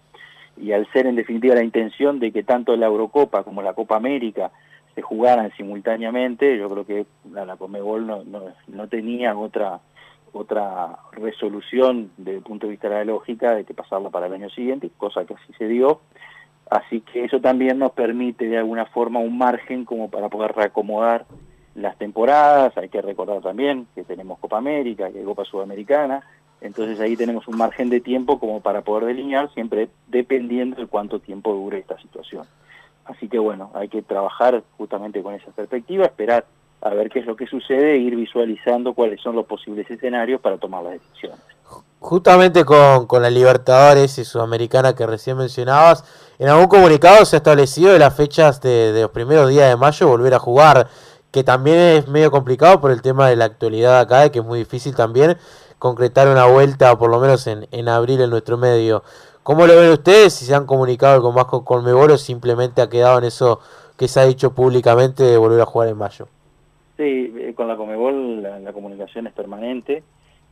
y 0.55 0.71
al 0.73 0.85
ser 0.91 1.07
en 1.07 1.15
definitiva 1.15 1.55
la 1.55 1.63
intención 1.63 2.19
de 2.19 2.31
que 2.31 2.43
tanto 2.43 2.75
la 2.75 2.85
Eurocopa 2.85 3.43
como 3.43 3.63
la 3.63 3.73
Copa 3.73 3.95
América 3.95 4.51
se 4.93 5.01
jugaran 5.01 5.51
simultáneamente, 5.57 6.55
yo 6.55 6.69
creo 6.69 6.85
que 6.85 7.07
la, 7.31 7.45
la 7.45 7.57
Conmebol 7.57 8.05
no, 8.05 8.23
no, 8.25 8.43
no 8.67 8.87
tenía 8.89 9.35
otra 9.35 9.79
otra 10.33 10.99
resolución 11.11 12.11
desde 12.17 12.37
el 12.37 12.43
punto 12.43 12.65
de 12.65 12.71
vista 12.71 12.89
de 12.89 12.95
la 12.95 13.05
lógica 13.05 13.55
de 13.55 13.63
que 13.63 13.73
pasarla 13.73 14.09
para 14.09 14.27
el 14.27 14.33
año 14.33 14.49
siguiente, 14.49 14.89
cosa 14.97 15.25
que 15.25 15.35
así 15.35 15.53
se 15.57 15.67
dio. 15.67 16.01
Así 16.69 17.01
que 17.01 17.23
eso 17.23 17.39
también 17.39 17.77
nos 17.77 17.91
permite 17.91 18.47
de 18.47 18.57
alguna 18.57 18.85
forma 18.87 19.19
un 19.19 19.37
margen 19.37 19.85
como 19.85 20.09
para 20.09 20.29
poder 20.29 20.53
reacomodar 20.53 21.25
las 21.75 21.97
temporadas. 21.97 22.75
Hay 22.77 22.89
que 22.89 23.01
recordar 23.01 23.41
también 23.41 23.87
que 23.93 24.03
tenemos 24.03 24.39
Copa 24.39 24.57
América, 24.57 25.11
que 25.11 25.19
hay 25.19 25.25
Copa 25.25 25.45
Sudamericana. 25.45 26.23
Entonces 26.61 26.99
ahí 26.99 27.15
tenemos 27.15 27.47
un 27.47 27.57
margen 27.57 27.89
de 27.89 27.99
tiempo 27.99 28.39
como 28.39 28.61
para 28.61 28.81
poder 28.81 29.05
delinear, 29.05 29.53
siempre 29.53 29.89
dependiendo 30.07 30.77
de 30.77 30.87
cuánto 30.87 31.19
tiempo 31.19 31.53
dure 31.53 31.79
esta 31.79 31.99
situación. 31.99 32.45
Así 33.05 33.27
que 33.27 33.37
bueno, 33.37 33.69
hay 33.73 33.89
que 33.89 34.01
trabajar 34.01 34.63
justamente 34.77 35.21
con 35.21 35.33
esa 35.33 35.51
perspectiva, 35.51 36.05
esperar 36.05 36.45
a 36.83 36.89
ver 36.93 37.09
qué 37.09 37.19
es 37.19 37.25
lo 37.25 37.35
que 37.35 37.47
sucede 37.47 37.93
e 37.93 37.97
ir 37.97 38.15
visualizando 38.15 38.93
cuáles 38.93 39.21
son 39.21 39.35
los 39.35 39.45
posibles 39.45 39.89
escenarios 39.89 40.41
para 40.41 40.57
tomar 40.57 40.83
las 40.83 40.93
decisiones. 40.93 41.39
Justamente 41.99 42.65
con, 42.65 43.07
con 43.07 43.21
la 43.21 43.29
Libertadores 43.29 44.17
y 44.17 44.25
Sudamericana 44.25 44.93
que 44.93 45.07
recién 45.07 45.37
mencionabas, 45.37 46.03
en 46.37 46.49
algún 46.49 46.67
comunicado 46.67 47.23
se 47.23 47.37
ha 47.37 47.37
establecido 47.37 47.93
de 47.93 47.99
las 47.99 48.13
fechas 48.13 48.59
de, 48.59 48.99
los 49.01 49.11
primeros 49.11 49.49
días 49.49 49.69
de 49.69 49.77
mayo 49.77 50.09
volver 50.09 50.33
a 50.33 50.39
jugar, 50.39 50.87
que 51.31 51.45
también 51.45 51.77
es 51.77 52.07
medio 52.09 52.29
complicado 52.31 52.81
por 52.81 52.91
el 52.91 53.01
tema 53.01 53.29
de 53.29 53.37
la 53.37 53.45
actualidad 53.45 54.01
acá, 54.01 54.29
que 54.29 54.39
es 54.39 54.45
muy 54.45 54.59
difícil 54.59 54.93
también 54.93 55.37
concretar 55.79 56.27
una 56.27 56.45
vuelta, 56.45 56.97
por 56.97 57.09
lo 57.09 57.19
menos 57.21 57.47
en, 57.47 57.65
en 57.71 57.87
abril 57.87 58.19
en 58.19 58.29
nuestro 58.29 58.57
medio. 58.57 59.03
¿Cómo 59.41 59.65
lo 59.65 59.77
ven 59.77 59.91
ustedes? 59.91 60.33
Si 60.33 60.45
se 60.45 60.53
han 60.53 60.65
comunicado 60.65 61.13
algo 61.13 61.31
más 61.31 61.45
con 61.45 61.63
Colmebol 61.63 62.11
o 62.11 62.17
simplemente 62.17 62.81
ha 62.81 62.89
quedado 62.89 63.19
en 63.19 63.23
eso 63.23 63.61
que 63.95 64.09
se 64.09 64.19
ha 64.19 64.25
dicho 64.25 64.51
públicamente 64.51 65.23
de 65.23 65.37
volver 65.37 65.61
a 65.61 65.65
jugar 65.65 65.87
en 65.87 65.97
mayo. 65.97 66.27
Sí, 66.97 67.33
eh, 67.38 67.53
con 67.55 67.67
la 67.67 67.75
Comebol 67.75 68.43
la, 68.43 68.73
comunicación 68.73 69.25
es 69.25 69.33
permanente 69.33 70.03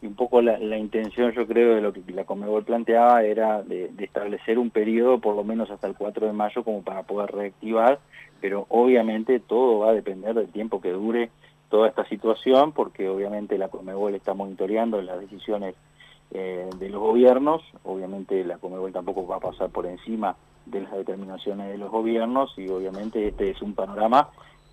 y 0.02 0.08
un 0.08 0.16
poco 0.16 0.42
la, 0.42 0.58
la, 0.58 0.78
intención 0.78 1.32
yo 1.34 1.46
creo 1.46 1.76
de 1.76 1.82
lo 1.82 1.94
que 1.94 2.02
la 2.12 2.24
Comebol 2.24 2.64
planteaba 2.64 3.24
era 3.24 3.62
de, 3.62 3.90
de, 3.90 4.06
establecer 4.06 4.58
un 4.58 4.72
periodo 4.72 5.20
por 5.20 5.36
lo 5.36 5.44
menos 5.44 5.70
hasta 5.70 5.86
el 5.88 5.96
4 5.96 6.26
de 6.26 6.34
mayo 6.34 6.64
como 6.64 6.82
para 6.82 7.04
poder 7.04 7.32
reactivar, 7.32 8.00
pero 8.40 8.66
obviamente 8.70 9.40
todo 9.40 9.80
va 9.80 9.92
a 9.92 9.94
depender 9.94 10.34
del 10.34 10.48
tiempo 10.48 10.82
que 10.82 10.92
dure 10.92 11.30
toda 11.70 11.88
esta 11.88 12.06
situación 12.06 12.72
porque 12.72 13.08
obviamente 13.08 13.60
la 13.60 13.70
Comebol 13.70 14.16
está 14.16 14.34
monitoreando 14.34 15.00
las 15.02 15.20
decisiones 15.20 15.76
eh, 16.32 16.70
de 16.78 16.90
los 16.90 17.02
gobiernos, 17.02 17.62
obviamente 17.84 18.44
la 18.44 18.58
Comebol 18.58 18.92
tampoco 18.92 19.28
va 19.28 19.36
a 19.36 19.42
pasar 19.42 19.70
por 19.70 19.86
encima 19.86 20.36
de 20.66 20.82
las 20.82 20.94
determinaciones 20.94 21.70
de 21.70 21.78
los 21.78 21.92
gobiernos 21.92 22.54
y 22.58 22.68
obviamente 22.68 23.28
este 23.28 23.52
es 23.52 23.62
un 23.62 23.74
panorama 23.74 24.30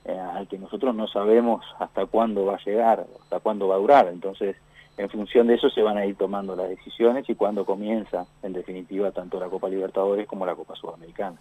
eh, 0.09 0.19
al 0.19 0.49
que 0.49 0.59
nosotros 0.59 0.95
no 0.95 1.07
sabemos 1.07 1.63
hasta 1.79 2.07
cuándo 2.07 2.47
va 2.47 2.55
a 2.55 2.65
llegar, 2.65 3.07
hasta 3.21 3.41
cuándo 3.41 3.69
va 3.69 3.75
a 3.75 3.79
durar, 3.79 4.09
entonces 4.09 4.57
en 4.97 5.11
función 5.11 5.47
de 5.47 5.55
eso 5.57 5.69
se 5.69 5.83
van 5.83 5.99
a 5.99 6.07
ir 6.07 6.17
tomando 6.17 6.57
las 6.57 6.67
decisiones 6.71 7.29
y 7.29 7.35
cuándo 7.35 7.67
comienza, 7.67 8.25
en 8.43 8.55
definitiva, 8.55 9.11
tanto 9.11 9.39
la 9.39 9.49
Copa 9.49 9.69
Libertadores 9.69 10.27
como 10.27 10.47
la 10.47 10.55
Copa 10.55 10.75
Sudamericana. 10.77 11.37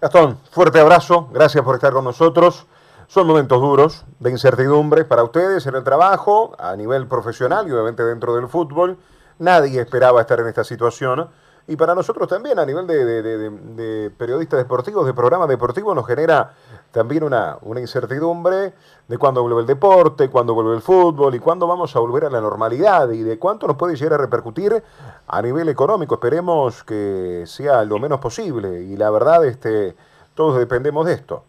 Gastón, 0.00 0.38
fuerte 0.50 0.80
abrazo, 0.80 1.28
gracias 1.32 1.62
por 1.64 1.76
estar 1.76 1.92
con 1.92 2.02
nosotros. 2.02 2.66
Son 3.06 3.24
momentos 3.24 3.60
duros 3.60 4.04
de 4.18 4.32
incertidumbre 4.32 5.04
para 5.04 5.22
ustedes 5.22 5.64
en 5.68 5.76
el 5.76 5.84
trabajo, 5.84 6.56
a 6.58 6.74
nivel 6.74 7.06
profesional 7.06 7.68
y 7.68 7.70
obviamente 7.70 8.02
dentro 8.02 8.34
del 8.34 8.48
fútbol. 8.48 8.98
Nadie 9.38 9.80
esperaba 9.80 10.22
estar 10.22 10.40
en 10.40 10.48
esta 10.48 10.64
situación 10.64 11.28
y 11.66 11.76
para 11.76 11.94
nosotros 11.94 12.28
también 12.28 12.58
a 12.58 12.66
nivel 12.66 12.86
de, 12.86 13.04
de 13.04 14.10
periodistas 14.10 14.58
deportivos, 14.58 15.06
de 15.06 15.14
programas 15.14 15.48
deportivos, 15.48 15.94
nos 15.94 16.06
genera 16.06 16.52
también 16.94 17.24
una, 17.24 17.58
una 17.62 17.80
incertidumbre 17.80 18.72
de 19.08 19.18
cuándo 19.18 19.42
vuelve 19.42 19.62
el 19.62 19.66
deporte, 19.66 20.30
cuándo 20.30 20.54
vuelve 20.54 20.76
el 20.76 20.80
fútbol 20.80 21.34
y 21.34 21.40
cuándo 21.40 21.66
vamos 21.66 21.94
a 21.96 21.98
volver 21.98 22.24
a 22.24 22.30
la 22.30 22.40
normalidad 22.40 23.10
y 23.10 23.22
de 23.22 23.36
cuánto 23.36 23.66
nos 23.66 23.76
puede 23.76 23.96
llegar 23.96 24.14
a 24.14 24.22
repercutir 24.22 24.80
a 25.26 25.42
nivel 25.42 25.68
económico. 25.68 26.14
Esperemos 26.14 26.84
que 26.84 27.42
sea 27.46 27.84
lo 27.84 27.98
menos 27.98 28.20
posible 28.20 28.84
y 28.84 28.96
la 28.96 29.10
verdad 29.10 29.44
este, 29.44 29.96
todos 30.36 30.56
dependemos 30.56 31.04
de 31.06 31.14
esto. 31.14 31.42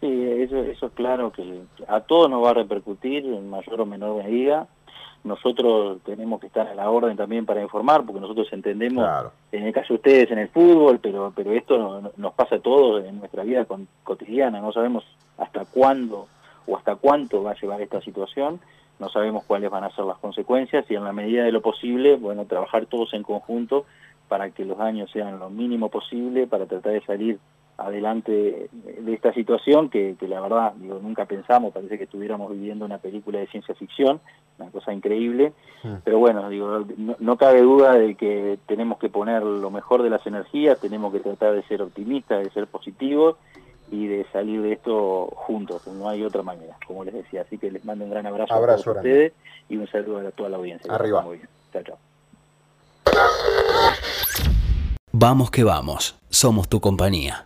Sí, 0.00 0.24
eso, 0.42 0.58
es 0.58 0.78
claro 0.92 1.32
que 1.32 1.62
a 1.88 2.00
todos 2.00 2.28
nos 2.28 2.44
va 2.44 2.50
a 2.50 2.54
repercutir 2.54 3.24
en 3.24 3.48
mayor 3.48 3.80
o 3.80 3.86
menor 3.86 4.22
medida 4.22 4.68
nosotros 5.24 5.98
tenemos 6.04 6.40
que 6.40 6.46
estar 6.46 6.66
a 6.68 6.74
la 6.74 6.88
orden 6.88 7.16
también 7.16 7.46
para 7.46 7.62
informar, 7.62 8.04
porque 8.04 8.20
nosotros 8.20 8.48
entendemos, 8.52 9.04
claro. 9.04 9.32
en 9.52 9.64
el 9.64 9.72
caso 9.72 9.88
de 9.88 9.94
ustedes 9.94 10.30
en 10.30 10.38
el 10.38 10.48
fútbol, 10.48 10.98
pero, 11.00 11.32
pero 11.34 11.52
esto 11.52 12.12
nos 12.16 12.34
pasa 12.34 12.56
a 12.56 12.60
todos 12.60 13.04
en 13.04 13.18
nuestra 13.18 13.42
vida 13.42 13.64
con, 13.64 13.88
cotidiana, 14.04 14.60
no 14.60 14.72
sabemos 14.72 15.04
hasta 15.38 15.64
cuándo 15.64 16.28
o 16.66 16.76
hasta 16.76 16.96
cuánto 16.96 17.42
va 17.42 17.52
a 17.52 17.60
llevar 17.60 17.80
esta 17.80 18.00
situación, 18.00 18.60
no 18.98 19.08
sabemos 19.08 19.44
cuáles 19.44 19.70
van 19.70 19.84
a 19.84 19.94
ser 19.94 20.04
las 20.04 20.18
consecuencias 20.18 20.84
y 20.90 20.94
en 20.94 21.04
la 21.04 21.12
medida 21.12 21.44
de 21.44 21.52
lo 21.52 21.60
posible, 21.60 22.16
bueno, 22.16 22.46
trabajar 22.46 22.86
todos 22.86 23.12
en 23.14 23.22
conjunto 23.22 23.84
para 24.28 24.50
que 24.50 24.64
los 24.64 24.78
daños 24.78 25.10
sean 25.10 25.38
lo 25.38 25.50
mínimo 25.50 25.88
posible, 25.88 26.46
para 26.46 26.66
tratar 26.66 26.92
de 26.92 27.00
salir 27.02 27.38
adelante 27.78 28.70
de 28.72 29.12
esta 29.12 29.32
situación 29.34 29.90
que, 29.90 30.16
que, 30.18 30.28
la 30.28 30.40
verdad 30.40 30.72
digo 30.76 30.98
nunca 31.02 31.26
pensamos 31.26 31.74
parece 31.74 31.98
que 31.98 32.04
estuviéramos 32.04 32.50
viviendo 32.50 32.84
una 32.84 32.98
película 32.98 33.38
de 33.38 33.46
ciencia 33.48 33.74
ficción 33.74 34.20
una 34.58 34.70
cosa 34.70 34.94
increíble. 34.94 35.52
Sí. 35.82 35.88
pero 36.02 36.18
bueno 36.18 36.48
digo 36.48 36.86
no, 36.96 37.16
no, 37.18 37.36
cabe 37.36 37.60
duda 37.60 37.94
de 37.94 38.14
que 38.14 38.58
tenemos 38.66 38.98
que 38.98 39.10
poner 39.10 39.42
lo 39.42 39.70
mejor 39.70 40.02
de 40.02 40.10
las 40.10 40.26
energías 40.26 40.80
tenemos 40.80 41.12
que 41.12 41.20
tratar 41.20 41.54
de 41.54 41.62
ser 41.64 41.82
optimistas 41.82 42.42
de 42.42 42.50
ser 42.50 42.66
positivos 42.66 43.36
y 43.90 44.06
de 44.06 44.26
salir 44.32 44.62
de 44.62 44.72
esto 44.72 45.26
juntos 45.34 45.86
no 45.86 46.08
hay 46.08 46.24
otra 46.24 46.42
manera 46.42 46.76
como 46.86 47.04
les 47.04 47.14
decía. 47.14 47.42
Así 47.42 47.58
que 47.58 47.70
les 47.70 47.84
mando 47.84 48.04
un 48.04 48.10
gran 48.10 48.26
abrazo, 48.26 48.54
abrazo 48.54 48.90
a 48.90 48.94
todos 48.94 48.96
ustedes 48.96 49.32
y 49.68 49.76
un 49.76 49.86
saludo 49.88 50.26
a 50.26 50.30
toda 50.30 50.48
la 50.48 50.56
audiencia. 50.56 50.92
Arriba. 50.92 51.22
Muy 51.22 51.36
bien. 51.38 51.48
chao 51.72 51.82
chao. 51.82 51.98
Vamos 55.12 55.50
que 55.50 55.64
vamos, 55.64 56.18
somos 56.28 56.68
tu 56.68 56.80
compañía. 56.80 57.44